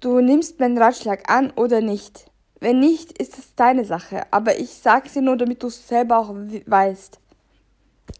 du 0.00 0.20
nimmst 0.20 0.60
meinen 0.60 0.78
Ratschlag 0.78 1.30
an 1.30 1.50
oder 1.56 1.80
nicht. 1.80 2.30
Wenn 2.60 2.78
nicht, 2.78 3.18
ist 3.18 3.38
es 3.38 3.54
deine 3.56 3.84
Sache. 3.84 4.22
Aber 4.30 4.58
ich 4.58 4.70
sage 4.70 5.08
sie 5.08 5.22
nur, 5.22 5.36
damit 5.36 5.62
du 5.62 5.66
es 5.66 5.88
selber 5.88 6.18
auch 6.18 6.34
weißt. 6.34 7.18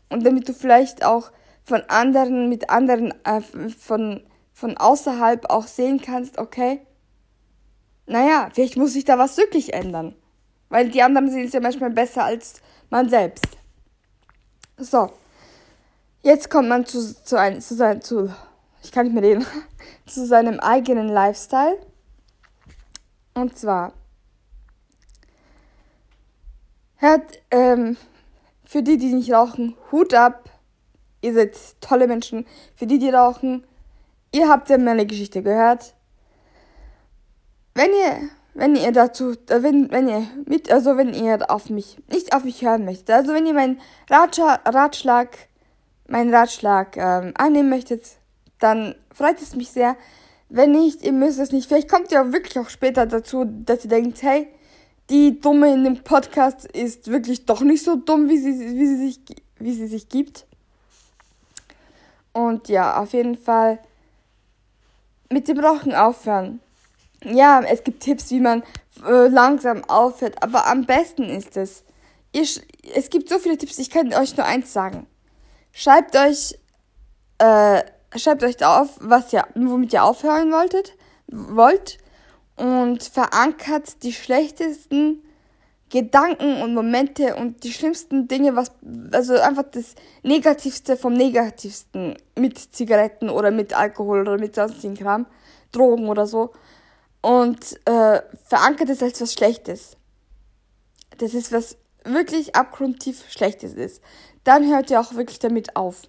Und 0.09 0.25
damit 0.25 0.49
du 0.49 0.55
vielleicht 0.55 1.05
auch 1.05 1.31
von 1.65 1.83
anderen, 1.89 2.49
mit 2.49 2.71
anderen, 2.71 3.15
äh, 3.25 3.41
von, 3.79 4.23
von 4.53 4.77
außerhalb 4.77 5.51
auch 5.51 5.67
sehen 5.67 6.01
kannst, 6.01 6.39
okay, 6.39 6.81
naja, 8.07 8.49
vielleicht 8.53 8.77
muss 8.77 8.93
sich 8.93 9.05
da 9.05 9.19
was 9.19 9.37
wirklich 9.37 9.73
ändern. 9.73 10.15
Weil 10.69 10.91
die 10.91 11.03
anderen 11.03 11.31
sehen 11.31 11.47
es 11.47 11.53
ja 11.53 11.61
manchmal 11.61 11.91
besser 11.91 12.25
als 12.25 12.61
man 12.91 13.09
selbst. 13.09 13.47
So. 14.77 15.11
Jetzt 16.23 16.51
kommt 16.51 16.69
man 16.69 16.87
zu, 16.87 17.15
zu, 17.25 17.39
ein, 17.39 17.61
zu, 17.61 17.75
sein, 17.75 18.01
zu 18.01 18.33
ich 18.83 18.93
kann 18.93 19.07
nicht 19.07 19.15
mehr 19.15 19.23
reden, 19.23 19.47
zu 20.07 20.27
seinem 20.27 20.61
eigenen 20.61 21.09
Lifestyle. 21.09 21.79
Und 23.35 23.57
zwar, 23.59 23.93
hört, 26.97 27.41
ähm, 27.51 27.97
für 28.73 28.83
die, 28.83 28.97
die 28.97 29.13
nicht 29.13 29.33
rauchen, 29.33 29.77
Hut 29.91 30.15
ab. 30.15 30.51
Ihr 31.21 31.35
seid 31.35 31.57
tolle 31.81 32.07
Menschen. 32.07 32.47
Für 32.75 32.87
die, 32.87 32.99
die 32.99 33.11
rauchen, 33.11 33.65
ihr 34.35 34.49
habt 34.49 34.71
ja 34.71 34.79
meine 34.79 35.07
Geschichte 35.07 35.43
gehört 35.43 35.95
wenn 37.75 37.91
ihr, 37.91 38.29
wenn 38.55 38.77
ihr 38.77 38.93
dazu, 38.93 39.33
äh, 39.49 39.63
wenn, 39.63 39.91
wenn 39.91 40.09
ihr 40.09 40.27
mit, 40.47 40.71
also 40.71 40.97
wenn 40.97 41.15
ihr 41.15 41.51
auf 41.51 41.71
mich, 41.71 41.99
nicht 42.13 42.35
auf 42.35 42.45
mich 42.45 42.63
hören 42.63 42.85
möchtet, 42.85 43.11
also 43.11 43.33
wenn 43.33 43.47
ihr 43.47 43.55
meinen 43.55 43.81
Ratschlag, 44.11 45.39
meinen 46.09 46.35
Ratschlag 46.35 46.97
ähm, 46.97 47.33
annehmen 47.37 47.71
möchtet, 47.71 48.03
dann 48.59 48.95
freut 49.13 49.41
es 49.41 49.57
mich 49.57 49.71
sehr. 49.71 49.97
Wenn 50.49 50.73
nicht, 50.73 51.03
ihr 51.03 51.13
müsst 51.13 51.39
es 51.39 51.51
nicht. 51.51 51.67
Vielleicht 51.67 51.91
kommt 51.91 52.13
ihr 52.13 52.21
auch 52.21 52.33
wirklich 52.33 52.59
auch 52.59 52.69
später 52.69 53.07
dazu, 53.07 53.47
dass 53.47 53.85
ihr 53.85 53.91
denkt, 53.91 54.23
hey, 54.23 54.49
die 55.13 55.41
Dumme 55.41 55.73
in 55.73 55.85
dem 55.85 56.03
Podcast 56.03 56.65
ist 56.65 57.09
wirklich 57.09 57.47
doch 57.47 57.61
nicht 57.61 57.85
so 57.85 57.95
dumm, 57.95 58.29
wie 58.29 58.39
sie, 58.39 58.59
wie 58.59 58.87
sie, 58.87 58.97
sich, 58.97 59.21
wie 59.59 59.75
sie 59.75 59.87
sich 59.87 60.09
gibt. 60.09 60.47
Und 62.33 62.69
ja, 62.69 63.01
auf 63.01 63.13
jeden 63.13 63.37
Fall 63.37 63.79
mit 65.31 65.47
dem 65.47 65.61
Rauchen 65.61 65.95
aufhören 65.95 66.61
ja, 67.25 67.61
es 67.63 67.85
gibt 67.85 68.03
Tipps, 68.03 68.31
wie 68.31 68.41
man 68.41 68.63
äh, 69.07 69.29
langsam 69.29 69.85
aufhört, 69.85 70.43
aber 70.43 70.67
am 70.67 70.85
besten 70.85 71.25
ist 71.25 71.57
es. 71.57 71.85
Ihr, 72.33 72.47
es 72.95 73.11
gibt 73.11 73.29
so 73.29 73.39
viele 73.39 73.59
Tipps, 73.59 73.79
ich 73.79 73.91
kann 73.91 74.13
euch 74.15 74.37
nur 74.37 74.47
eins 74.47 74.73
sagen. 74.73 75.07
Schreibt 75.73 76.17
euch, 76.17 76.59
äh, 77.39 77.83
schreibt 78.17 78.43
euch 78.43 78.65
auf, 78.65 78.97
was 79.01 79.33
ihr, 79.33 79.47
womit 79.55 79.93
ihr 79.93 80.05
aufhören 80.05 80.51
wolltet, 80.53 80.95
wollt 81.29 81.99
und 82.63 83.03
verankert 83.03 84.05
die 84.05 84.13
schlechtesten 84.13 85.21
Gedanken 85.91 86.63
und 86.63 86.75
Momente 86.75 87.35
und 87.35 87.65
die 87.65 87.73
schlimmsten 87.73 88.29
Dinge, 88.29 88.55
was, 88.55 88.71
also 89.11 89.35
einfach 89.35 89.65
das 89.65 89.97
Negativste 90.23 90.97
vom 90.97 91.13
Negativsten 91.15 92.17
mit 92.39 92.59
Zigaretten 92.59 93.31
oder 93.31 93.51
mit 93.51 93.77
Alkohol 93.77 94.21
oder 94.21 94.39
mit 94.39 94.55
sonstigen 94.55 94.95
Kram, 94.95 95.27
Drogen 95.73 96.09
oder 96.09 96.29
so 96.29 96.53
und 97.21 97.81
äh, 97.89 98.21
verankert 98.45 98.91
es 98.91 99.03
als 99.03 99.21
was 99.21 99.33
Schlechtes. 99.33 99.97
Das 101.19 101.35
ist 101.35 101.51
was 101.51 101.77
wirklich 102.05 102.55
abgrundtief 102.55 103.29
Schlechtes 103.29 103.75
ist. 103.75 104.01
Dann 104.45 104.71
hört 104.71 104.89
ihr 104.91 105.01
auch 105.01 105.15
wirklich 105.15 105.41
damit 105.41 105.75
auf. 105.75 106.03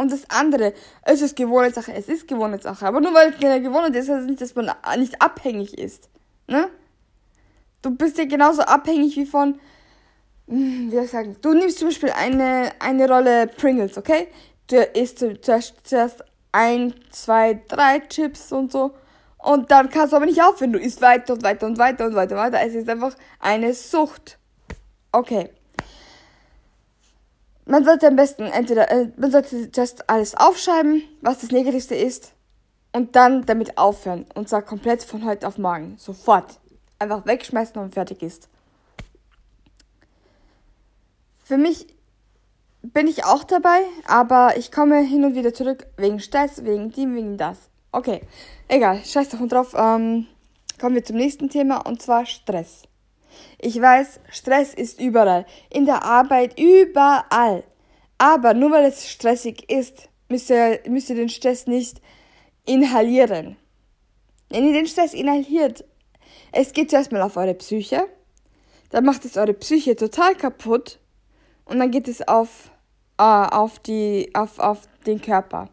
Und 0.00 0.10
das 0.10 0.22
andere, 0.30 0.72
es 1.02 1.20
ist 1.20 1.36
Gewohnheitssache, 1.36 1.92
es 1.92 2.08
ist 2.08 2.26
Gewohnheitssache. 2.26 2.86
Aber 2.86 3.02
nur 3.02 3.12
weil 3.12 3.34
es 3.34 3.44
eine 3.44 3.60
Gewohnheit 3.60 3.94
ist, 3.94 4.08
heißt 4.08 4.26
nicht, 4.26 4.40
dass 4.40 4.54
man 4.54 4.70
nicht 4.96 5.20
abhängig 5.20 5.76
ist. 5.76 6.08
Ne? 6.46 6.70
Du 7.82 7.90
bist 7.90 8.16
ja 8.16 8.24
genauso 8.24 8.62
abhängig 8.62 9.14
wie 9.16 9.26
von, 9.26 9.60
hm, 10.48 10.90
wie 10.90 10.94
soll 10.94 11.04
ich 11.04 11.10
sagen, 11.10 11.36
du 11.42 11.52
nimmst 11.52 11.80
zum 11.80 11.88
Beispiel 11.88 12.12
eine, 12.12 12.70
eine 12.78 13.06
Rolle 13.06 13.46
Pringles, 13.46 13.98
okay? 13.98 14.28
Du 14.68 14.76
isst 14.76 15.18
zuerst 15.42 16.24
ein, 16.50 16.94
zwei, 17.10 17.60
drei 17.68 18.00
Chips 18.00 18.52
und 18.52 18.72
so. 18.72 18.94
Und 19.36 19.70
dann 19.70 19.90
kannst 19.90 20.12
du 20.12 20.16
aber 20.16 20.24
nicht 20.24 20.42
aufhören. 20.42 20.72
Du 20.72 20.78
isst 20.78 21.02
weiter 21.02 21.34
und 21.34 21.42
weiter 21.42 21.66
und 21.66 21.76
weiter 21.76 22.06
und 22.06 22.14
weiter 22.14 22.36
und 22.36 22.40
weiter. 22.40 22.66
Es 22.66 22.74
ist 22.74 22.88
einfach 22.88 23.14
eine 23.38 23.74
Sucht. 23.74 24.38
Okay. 25.12 25.50
Man 27.70 27.84
sollte 27.84 28.08
am 28.08 28.16
besten 28.16 28.42
entweder, 28.42 28.90
äh, 28.90 29.08
man 29.16 29.30
sollte 29.30 29.70
zuerst 29.70 30.10
alles 30.10 30.34
aufschreiben, 30.34 31.02
was 31.20 31.40
das 31.40 31.52
Negativste 31.52 31.94
ist, 31.94 32.32
und 32.92 33.14
dann 33.14 33.46
damit 33.46 33.78
aufhören. 33.78 34.26
Und 34.34 34.48
zwar 34.48 34.62
komplett 34.62 35.04
von 35.04 35.24
heute 35.24 35.46
auf 35.46 35.56
morgen. 35.56 35.96
Sofort. 35.96 36.58
Einfach 36.98 37.24
wegschmeißen 37.24 37.80
und 37.80 37.94
fertig 37.94 38.22
ist. 38.22 38.48
Für 41.44 41.56
mich 41.56 41.86
bin 42.82 43.06
ich 43.06 43.24
auch 43.24 43.44
dabei, 43.44 43.80
aber 44.06 44.56
ich 44.56 44.72
komme 44.72 45.00
hin 45.00 45.24
und 45.24 45.34
wieder 45.34 45.54
zurück 45.54 45.86
wegen 45.96 46.20
Stress, 46.20 46.64
wegen 46.64 46.90
dem, 46.90 47.14
wegen 47.14 47.36
das. 47.36 47.58
Okay, 47.92 48.20
egal, 48.68 49.02
scheiß 49.04 49.30
doch 49.30 49.46
drauf. 49.48 49.74
Ähm, 49.76 50.26
kommen 50.80 50.94
wir 50.94 51.04
zum 51.04 51.16
nächsten 51.16 51.48
Thema 51.48 51.86
und 51.86 52.02
zwar 52.02 52.26
Stress. 52.26 52.82
Ich 53.58 53.80
weiß, 53.80 54.20
Stress 54.30 54.74
ist 54.74 55.00
überall. 55.00 55.46
In 55.70 55.86
der 55.86 56.04
Arbeit, 56.04 56.58
überall. 56.58 57.64
Aber 58.18 58.54
nur 58.54 58.70
weil 58.70 58.84
es 58.84 59.08
stressig 59.08 59.70
ist, 59.70 60.08
müsst 60.28 60.50
ihr, 60.50 60.80
müsst 60.88 61.10
ihr 61.10 61.16
den 61.16 61.28
Stress 61.28 61.66
nicht 61.66 62.00
inhalieren. 62.66 63.56
Wenn 64.48 64.66
ihr 64.66 64.72
den 64.72 64.86
Stress 64.86 65.14
inhaliert, 65.14 65.84
es 66.52 66.72
geht 66.72 66.90
zuerst 66.90 67.12
mal 67.12 67.22
auf 67.22 67.36
eure 67.36 67.54
Psyche, 67.54 68.06
dann 68.90 69.04
macht 69.04 69.24
es 69.24 69.36
eure 69.36 69.54
Psyche 69.54 69.96
total 69.96 70.34
kaputt 70.34 70.98
und 71.64 71.78
dann 71.78 71.90
geht 71.90 72.08
es 72.08 72.26
auf, 72.26 72.70
äh, 73.18 73.22
auf, 73.22 73.78
die, 73.78 74.30
auf, 74.34 74.58
auf 74.58 74.88
den 75.06 75.20
Körper. 75.20 75.68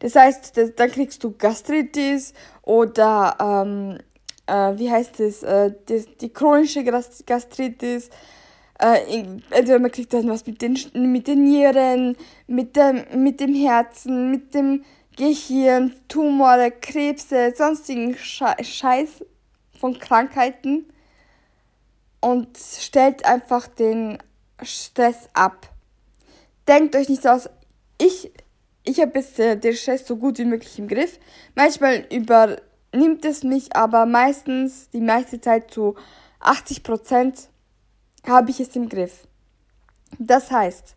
Das 0.00 0.14
heißt, 0.14 0.58
dann 0.76 0.90
kriegst 0.90 1.22
du 1.24 1.32
Gastritis 1.36 2.32
oder 2.62 3.36
ähm, 3.40 3.98
äh, 4.48 4.78
wie 4.78 4.90
heißt 4.90 5.20
es, 5.20 5.42
äh, 5.42 5.72
die, 5.88 6.04
die 6.20 6.32
chronische 6.32 6.82
Gastritis. 6.82 8.10
Äh, 8.80 9.24
entweder 9.50 9.78
man 9.78 9.90
kriegt 9.90 10.12
dann 10.12 10.28
was 10.28 10.46
mit 10.46 10.62
den, 10.62 10.78
mit 10.94 11.26
den 11.26 11.44
Nieren, 11.44 12.16
mit 12.46 12.76
dem, 12.76 13.04
mit 13.22 13.40
dem 13.40 13.54
Herzen, 13.54 14.30
mit 14.30 14.54
dem 14.54 14.84
Gehirn, 15.16 15.94
Tumore, 16.06 16.70
Krebse, 16.70 17.52
sonstigen 17.56 18.16
Scheiß 18.16 19.24
von 19.80 19.98
Krankheiten 19.98 20.86
und 22.20 22.56
stellt 22.56 23.24
einfach 23.24 23.66
den 23.66 24.18
Stress 24.62 25.28
ab. 25.34 25.68
Denkt 26.68 26.94
euch 26.94 27.08
nicht 27.08 27.26
aus. 27.26 27.48
Ich, 28.00 28.30
ich 28.84 29.00
habe 29.00 29.18
jetzt 29.18 29.40
äh, 29.40 29.56
den 29.56 29.74
Stress 29.74 30.06
so 30.06 30.16
gut 30.16 30.38
wie 30.38 30.44
möglich 30.44 30.78
im 30.78 30.86
Griff. 30.86 31.18
Manchmal 31.56 32.06
übernimmt 32.92 33.24
es 33.24 33.44
mich, 33.44 33.74
aber 33.74 34.06
meistens, 34.06 34.90
die 34.90 35.00
meiste 35.00 35.40
Zeit 35.40 35.70
zu 35.70 35.94
80 36.40 36.82
Prozent, 36.82 37.48
habe 38.26 38.50
ich 38.50 38.60
es 38.60 38.74
im 38.76 38.88
Griff. 38.88 39.26
Das 40.18 40.50
heißt, 40.50 40.96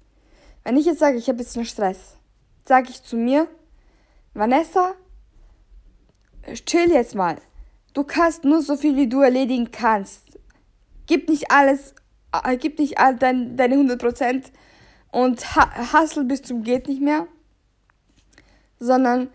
wenn 0.63 0.77
ich 0.77 0.85
jetzt 0.85 0.99
sage, 0.99 1.17
ich 1.17 1.27
habe 1.27 1.39
jetzt 1.39 1.55
einen 1.55 1.65
Stress, 1.65 2.17
sage 2.65 2.89
ich 2.89 3.03
zu 3.03 3.15
mir, 3.17 3.47
Vanessa, 4.33 4.93
chill 6.65 6.91
jetzt 6.91 7.15
mal. 7.15 7.37
Du 7.93 8.03
kannst 8.03 8.45
nur 8.45 8.61
so 8.61 8.77
viel, 8.77 8.95
wie 8.95 9.07
du 9.07 9.21
erledigen 9.21 9.71
kannst. 9.71 10.39
Gib 11.07 11.29
nicht 11.29 11.51
alles, 11.51 11.93
äh, 12.31 12.55
gib 12.57 12.79
nicht 12.79 12.99
all 12.99 13.17
dein, 13.17 13.57
deine 13.57 13.75
100% 13.75 14.51
und 15.11 15.55
hustle 15.93 16.23
bis 16.23 16.41
zum 16.41 16.63
geht 16.63 16.87
nicht 16.87 17.01
mehr, 17.01 17.27
sondern 18.79 19.29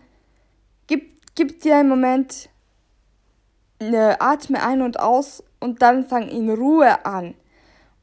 gib, 1.37 1.61
dir 1.61 1.77
einen 1.77 1.87
Moment, 1.87 2.49
eine 3.79 4.19
Atme 4.19 4.61
ein 4.61 4.81
und 4.81 4.99
aus 4.99 5.43
und 5.59 5.81
dann 5.81 6.05
fang 6.05 6.27
in 6.27 6.49
Ruhe 6.49 7.05
an. 7.05 7.35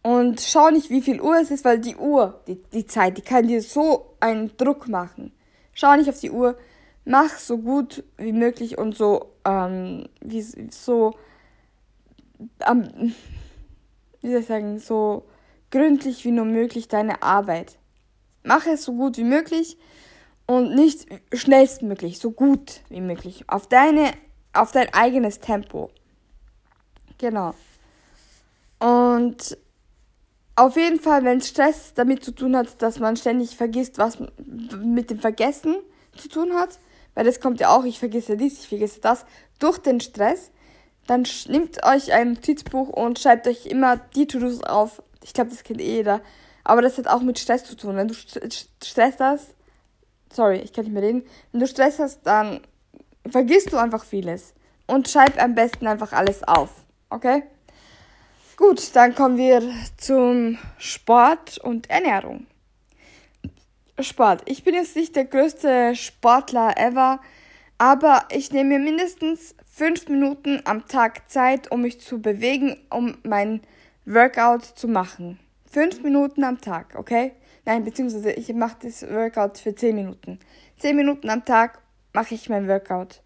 Und 0.03 0.41
schau 0.41 0.71
nicht, 0.71 0.91
wie 0.91 1.03
viel 1.03 1.21
Uhr 1.21 1.37
es 1.41 1.51
ist, 1.51 1.65
weil 1.65 1.81
die 1.81 1.97
Uhr, 1.97 2.41
die, 2.47 2.63
die 2.73 2.87
Zeit, 2.87 3.19
die 3.19 3.23
kann 3.23 3.49
dir 3.49 3.61
so 3.61 4.15
einen 4.21 4.57
Druck 4.57 4.89
machen. 4.89 5.33
Schau 5.73 5.97
nicht 5.97 6.09
auf 6.09 6.21
die 6.21 6.31
Uhr, 6.31 6.57
mach 7.05 7.31
so 7.39 7.59
gut 7.59 8.05
wie 8.19 8.33
möglich 8.33 8.79
und 8.79 8.97
so, 8.97 9.33
ähm, 9.45 10.09
wie, 10.21 10.43
so, 10.71 11.15
ähm, 12.67 13.15
wie 14.21 14.31
soll 14.31 14.41
ich 14.41 14.47
sagen, 14.47 14.79
so 14.79 15.27
gründlich 15.71 16.25
wie 16.25 16.31
nur 16.31 16.45
möglich 16.45 16.87
deine 16.87 17.23
Arbeit. 17.23 17.79
Mach 18.45 18.67
es 18.67 18.85
so 18.85 18.93
gut 18.93 19.17
wie 19.17 19.25
möglich 19.25 19.77
und 20.47 20.75
nicht 20.75 21.07
schnellstmöglich, 21.33 22.19
so 22.19 22.31
gut 22.31 22.81
wie 22.89 23.01
möglich. 23.01 23.45
Auf 23.49 23.67
deine, 23.67 24.13
auf 24.53 24.73
dein 24.73 24.93
eigenes 24.93 25.41
Tempo. 25.41 25.91
Genau. 27.19 27.55
Und 28.79 29.57
auf 30.57 30.77
jeden 30.77 31.01
Fall, 31.01 31.25
wenn 31.25 31.41
Stress 31.41 31.95
damit 31.95 32.25
zu 32.25 32.33
tun 32.33 32.57
hat, 32.57 32.81
dass 32.83 32.99
man 33.01 33.17
ständig 33.17 33.57
vergisst, 33.57 33.99
was 33.99 34.19
mit 34.79 35.11
dem 35.11 35.19
Vergessen 35.19 35.77
zu 36.17 36.29
tun 36.29 36.55
hat, 36.55 36.79
weil 37.15 37.25
das 37.25 37.41
kommt 37.41 37.61
ja 37.61 37.71
auch, 37.71 37.85
ich 37.85 37.99
vergesse 37.99 38.37
dies, 38.37 38.61
ich 38.61 38.69
vergesse 38.69 39.01
das, 39.01 39.25
durch 39.59 39.79
den 39.79 40.01
Stress, 40.01 40.51
dann 41.07 41.27
nehmt 41.49 41.85
euch 41.85 42.13
ein 42.13 42.35
Notizbuch 42.35 42.89
und 42.89 43.19
schreibt 43.19 43.47
euch 43.47 43.67
immer 43.67 43.97
die 43.97 44.27
To-Dos 44.27 44.63
auf. 44.63 45.03
Ich 45.23 45.33
glaube, 45.33 45.51
das 45.51 45.63
kennt 45.63 45.81
eh 45.81 45.97
jeder. 45.97 46.21
Aber 46.65 46.83
das 46.83 46.97
hat 46.99 47.09
auch 47.09 47.21
mit 47.21 47.39
Stress 47.39 47.65
zu 47.65 47.77
tun. 47.77 47.97
Wenn 47.97 48.09
du 48.09 48.15
Stress 48.15 49.15
hast, 49.19 49.55
sorry, 50.35 50.59
ich 50.59 50.73
kann 50.73 50.85
nicht 50.85 50.93
mehr 50.95 51.03
reden. 51.03 51.25
Wenn 51.53 51.61
du 51.61 51.67
Stress 51.67 51.99
hast, 51.99 52.23
dann 52.25 52.61
vergisst 53.29 53.73
du 53.73 53.77
einfach 53.77 54.05
vieles. 54.05 54.55
Und 54.87 55.09
schreib 55.09 55.43
am 55.43 55.55
besten 55.55 55.87
einfach 55.87 56.13
alles 56.13 56.43
auf. 56.43 56.71
Okay? 57.11 57.43
Gut, 58.57 58.95
dann 58.95 59.15
kommen 59.15 59.37
wir 59.37 59.63
zum 59.97 60.59
Sport 60.79 61.59
und 61.59 61.91
Ernährung. 61.91 62.47
Sport. 63.99 64.43
Ich 64.47 64.65
bin 64.65 64.75
jetzt 64.75 64.97
nicht 64.97 65.17
der 65.17 65.25
größte 65.25 65.95
Sportler 65.95 66.77
ever, 66.77 67.21
aber 67.79 68.25
ich 68.31 68.53
nehme 68.53 68.79
mir 68.79 68.79
mindestens 68.79 69.55
fünf 69.73 70.09
Minuten 70.09 70.61
am 70.65 70.87
Tag 70.87 71.31
Zeit, 71.31 71.71
um 71.71 71.83
mich 71.83 72.01
zu 72.01 72.21
bewegen, 72.21 72.77
um 72.91 73.17
mein 73.23 73.61
Workout 74.05 74.65
zu 74.65 74.89
machen. 74.89 75.39
Fünf 75.71 76.03
Minuten 76.03 76.45
am 76.45 76.61
Tag, 76.61 76.95
okay? 76.97 77.33
Nein, 77.65 77.85
beziehungsweise 77.85 78.33
ich 78.33 78.53
mache 78.53 78.77
das 78.83 79.03
Workout 79.03 79.59
für 79.59 79.75
zehn 79.75 79.97
Minuten. 79.97 80.39
Zehn 80.79 80.97
Minuten 80.97 81.31
am 81.31 81.45
Tag 81.45 81.81
mache 82.13 82.35
ich 82.35 82.49
mein 82.49 82.69
Workout. 82.69 83.23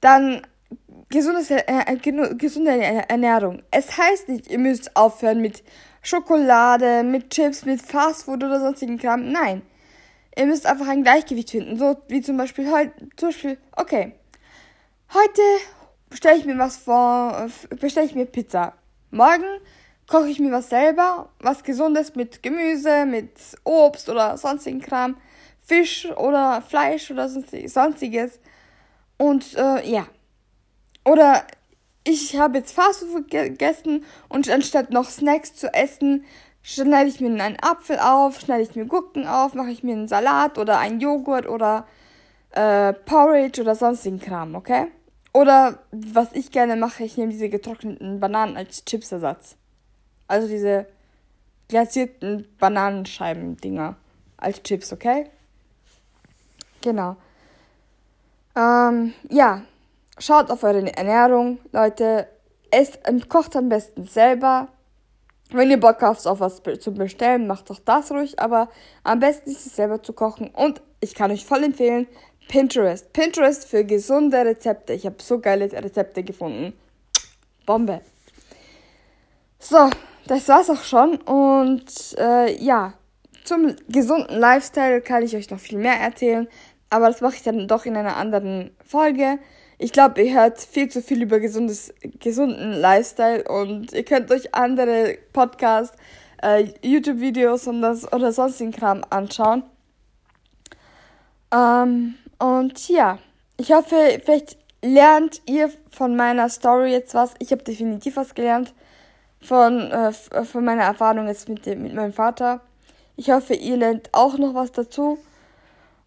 Dann 0.00 0.42
gesundes, 1.08 1.50
äh 1.50 1.96
gesunde 2.36 2.72
Ernährung. 2.72 3.62
Es 3.70 3.96
heißt 3.96 4.28
nicht, 4.28 4.48
ihr 4.48 4.58
müsst 4.58 4.96
aufhören 4.96 5.40
mit 5.40 5.62
Schokolade, 6.02 7.04
mit 7.04 7.30
Chips, 7.30 7.64
mit 7.64 7.80
Fastfood 7.80 8.42
oder 8.42 8.58
sonstigen 8.58 8.98
Kram. 8.98 9.30
Nein. 9.30 9.62
Ihr 10.36 10.46
müsst 10.46 10.66
einfach 10.66 10.88
ein 10.88 11.02
Gleichgewicht 11.02 11.50
finden. 11.50 11.78
So 11.78 11.96
wie 12.08 12.22
zum 12.22 12.36
Beispiel 12.36 12.70
heute, 12.72 12.92
zum 13.16 13.28
Beispiel, 13.28 13.58
okay. 13.76 14.12
Heute 15.12 15.42
bestelle 16.08 16.38
ich 16.38 16.46
mir 16.46 16.58
was 16.58 16.78
vor, 16.78 17.48
bestelle 17.78 18.06
ich 18.06 18.14
mir 18.14 18.26
Pizza. 18.26 18.74
Morgen 19.10 19.44
koche 20.12 20.28
ich 20.28 20.40
mir 20.40 20.52
was 20.52 20.68
selber, 20.68 21.30
was 21.40 21.64
gesundes 21.64 22.14
mit 22.14 22.42
Gemüse, 22.42 23.06
mit 23.06 23.30
Obst 23.64 24.10
oder 24.10 24.36
sonstigen 24.36 24.82
Kram, 24.82 25.16
Fisch 25.64 26.06
oder 26.18 26.60
Fleisch 26.60 27.10
oder 27.10 27.30
sonstiges. 27.30 28.38
Und 29.16 29.56
äh, 29.56 29.90
ja. 29.90 30.06
Oder 31.06 31.44
ich 32.04 32.36
habe 32.36 32.58
jetzt 32.58 32.74
Fastfood 32.74 33.30
gegessen 33.30 34.04
und 34.28 34.50
anstatt 34.50 34.90
noch 34.90 35.08
Snacks 35.08 35.54
zu 35.54 35.72
essen, 35.72 36.26
schneide 36.60 37.08
ich 37.08 37.20
mir 37.20 37.28
einen 37.42 37.56
Apfel 37.62 37.98
auf, 37.98 38.38
schneide 38.38 38.64
ich 38.64 38.76
mir 38.76 38.84
Gurken 38.84 39.26
auf, 39.26 39.54
mache 39.54 39.70
ich 39.70 39.82
mir 39.82 39.94
einen 39.94 40.08
Salat 40.08 40.58
oder 40.58 40.78
einen 40.78 41.00
Joghurt 41.00 41.48
oder 41.48 41.86
äh, 42.50 42.92
Porridge 42.92 43.62
oder 43.62 43.74
sonstigen 43.74 44.20
Kram, 44.20 44.56
okay? 44.56 44.88
Oder 45.32 45.78
was 45.90 46.34
ich 46.34 46.50
gerne 46.50 46.76
mache, 46.76 47.02
ich 47.02 47.16
nehme 47.16 47.32
diese 47.32 47.48
getrockneten 47.48 48.20
Bananen 48.20 48.58
als 48.58 48.84
Chipsersatz. 48.84 49.56
Also 50.32 50.48
diese 50.48 50.86
glazierten 51.68 52.48
Bananenscheiben-Dinger 52.58 53.96
als 54.38 54.62
Chips, 54.62 54.92
okay? 54.92 55.26
Genau. 56.80 57.16
Ähm, 58.56 59.14
ja, 59.28 59.62
Schaut 60.18 60.50
auf 60.50 60.62
eure 60.62 60.94
Ernährung, 60.96 61.58
Leute. 61.72 62.28
Esst, 62.70 63.00
kocht 63.28 63.56
am 63.56 63.68
besten 63.68 64.06
selber. 64.06 64.68
Wenn 65.50 65.70
ihr 65.70 65.80
Bock 65.80 66.00
habt, 66.00 66.26
auf 66.26 66.40
was 66.40 66.62
zu 66.78 66.94
bestellen, 66.94 67.46
macht 67.46 67.68
doch 67.68 67.80
das 67.80 68.12
ruhig. 68.12 68.38
Aber 68.38 68.68
am 69.04 69.18
besten 69.18 69.50
ist 69.50 69.66
es 69.66 69.76
selber 69.76 70.02
zu 70.02 70.12
kochen. 70.12 70.48
Und 70.50 70.80
ich 71.00 71.14
kann 71.14 71.30
euch 71.30 71.44
voll 71.44 71.64
empfehlen, 71.64 72.06
Pinterest. 72.48 73.12
Pinterest 73.12 73.66
für 73.66 73.84
gesunde 73.84 74.44
Rezepte. 74.44 74.92
Ich 74.92 75.06
habe 75.06 75.16
so 75.20 75.40
geile 75.40 75.70
Rezepte 75.72 76.22
gefunden. 76.22 76.72
Bombe. 77.66 78.00
So, 79.58 79.90
das 80.26 80.48
war's 80.48 80.70
auch 80.70 80.82
schon. 80.82 81.16
Und 81.16 82.16
äh, 82.18 82.54
ja, 82.62 82.94
zum 83.44 83.74
gesunden 83.88 84.38
Lifestyle 84.38 85.00
kann 85.00 85.22
ich 85.22 85.36
euch 85.36 85.50
noch 85.50 85.58
viel 85.58 85.78
mehr 85.78 86.00
erzählen. 86.00 86.48
Aber 86.90 87.08
das 87.08 87.20
mache 87.20 87.36
ich 87.36 87.42
dann 87.42 87.68
doch 87.68 87.86
in 87.86 87.96
einer 87.96 88.16
anderen 88.16 88.70
Folge. 88.84 89.38
Ich 89.78 89.92
glaube, 89.92 90.22
ihr 90.22 90.34
hört 90.34 90.60
viel 90.60 90.88
zu 90.88 91.02
viel 91.02 91.22
über 91.22 91.40
gesundes, 91.40 91.92
gesunden 92.20 92.72
Lifestyle 92.72 93.44
und 93.44 93.92
ihr 93.92 94.04
könnt 94.04 94.30
euch 94.30 94.54
andere 94.54 95.18
Podcasts 95.32 95.96
äh, 96.42 96.68
YouTube-Videos 96.82 97.66
und 97.66 97.80
das 97.82 98.12
oder 98.12 98.32
sonstigen 98.32 98.72
Kram 98.72 99.02
anschauen. 99.10 99.64
Ähm, 101.52 102.14
und 102.38 102.88
ja, 102.88 103.18
ich 103.56 103.72
hoffe, 103.72 104.20
vielleicht 104.24 104.56
lernt 104.82 105.42
ihr 105.46 105.70
von 105.90 106.14
meiner 106.14 106.48
Story 106.48 106.92
jetzt 106.92 107.14
was. 107.14 107.34
Ich 107.38 107.52
habe 107.52 107.62
definitiv 107.62 108.16
was 108.16 108.34
gelernt 108.34 108.74
von, 109.42 109.90
äh, 109.90 110.12
von 110.12 110.64
meiner 110.64 110.84
Erfahrung 110.84 111.26
jetzt 111.26 111.48
mit, 111.48 111.66
dem, 111.66 111.82
mit 111.82 111.94
meinem 111.94 112.12
Vater. 112.12 112.60
Ich 113.16 113.30
hoffe, 113.30 113.54
ihr 113.54 113.76
lernt 113.76 114.08
auch 114.12 114.38
noch 114.38 114.54
was 114.54 114.72
dazu. 114.72 115.18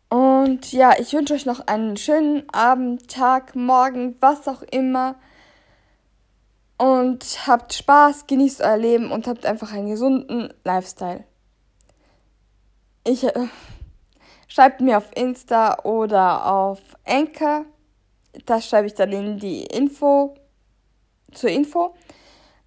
Und 0.10 0.71
ja, 0.71 0.93
ich 0.98 1.13
wünsche 1.13 1.34
euch 1.34 1.45
noch 1.45 1.67
einen 1.67 1.98
schönen 1.98 2.50
Abend, 2.52 3.10
Tag, 3.10 3.56
Morgen, 3.56 4.15
was 4.19 4.48
auch 4.48 4.62
immer. 4.63 5.15
Und 6.78 7.48
habt 7.48 7.74
Spaß, 7.74 8.28
genießt 8.28 8.62
euer 8.62 8.78
Leben 8.78 9.12
und 9.12 9.28
habt 9.28 9.45
einfach 9.45 9.71
einen 9.71 9.89
gesunden 9.89 10.54
Lifestyle. 10.63 11.24
Ich 13.06 13.24
äh, 13.24 13.48
schreibt 14.48 14.82
mir 14.82 14.98
auf 14.98 15.10
Insta 15.15 15.84
oder 15.84 16.45
auf 16.52 16.80
Anchor. 17.06 17.65
Das 18.45 18.67
schreibe 18.67 18.88
ich 18.88 18.93
dann 18.93 19.12
in 19.12 19.38
die 19.39 19.63
Info 19.63 20.36
zur 21.32 21.50
Info. 21.50 21.95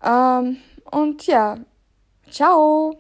Ähm, 0.03 0.59
und 0.91 1.27
ja, 1.27 1.59
ciao. 2.31 2.99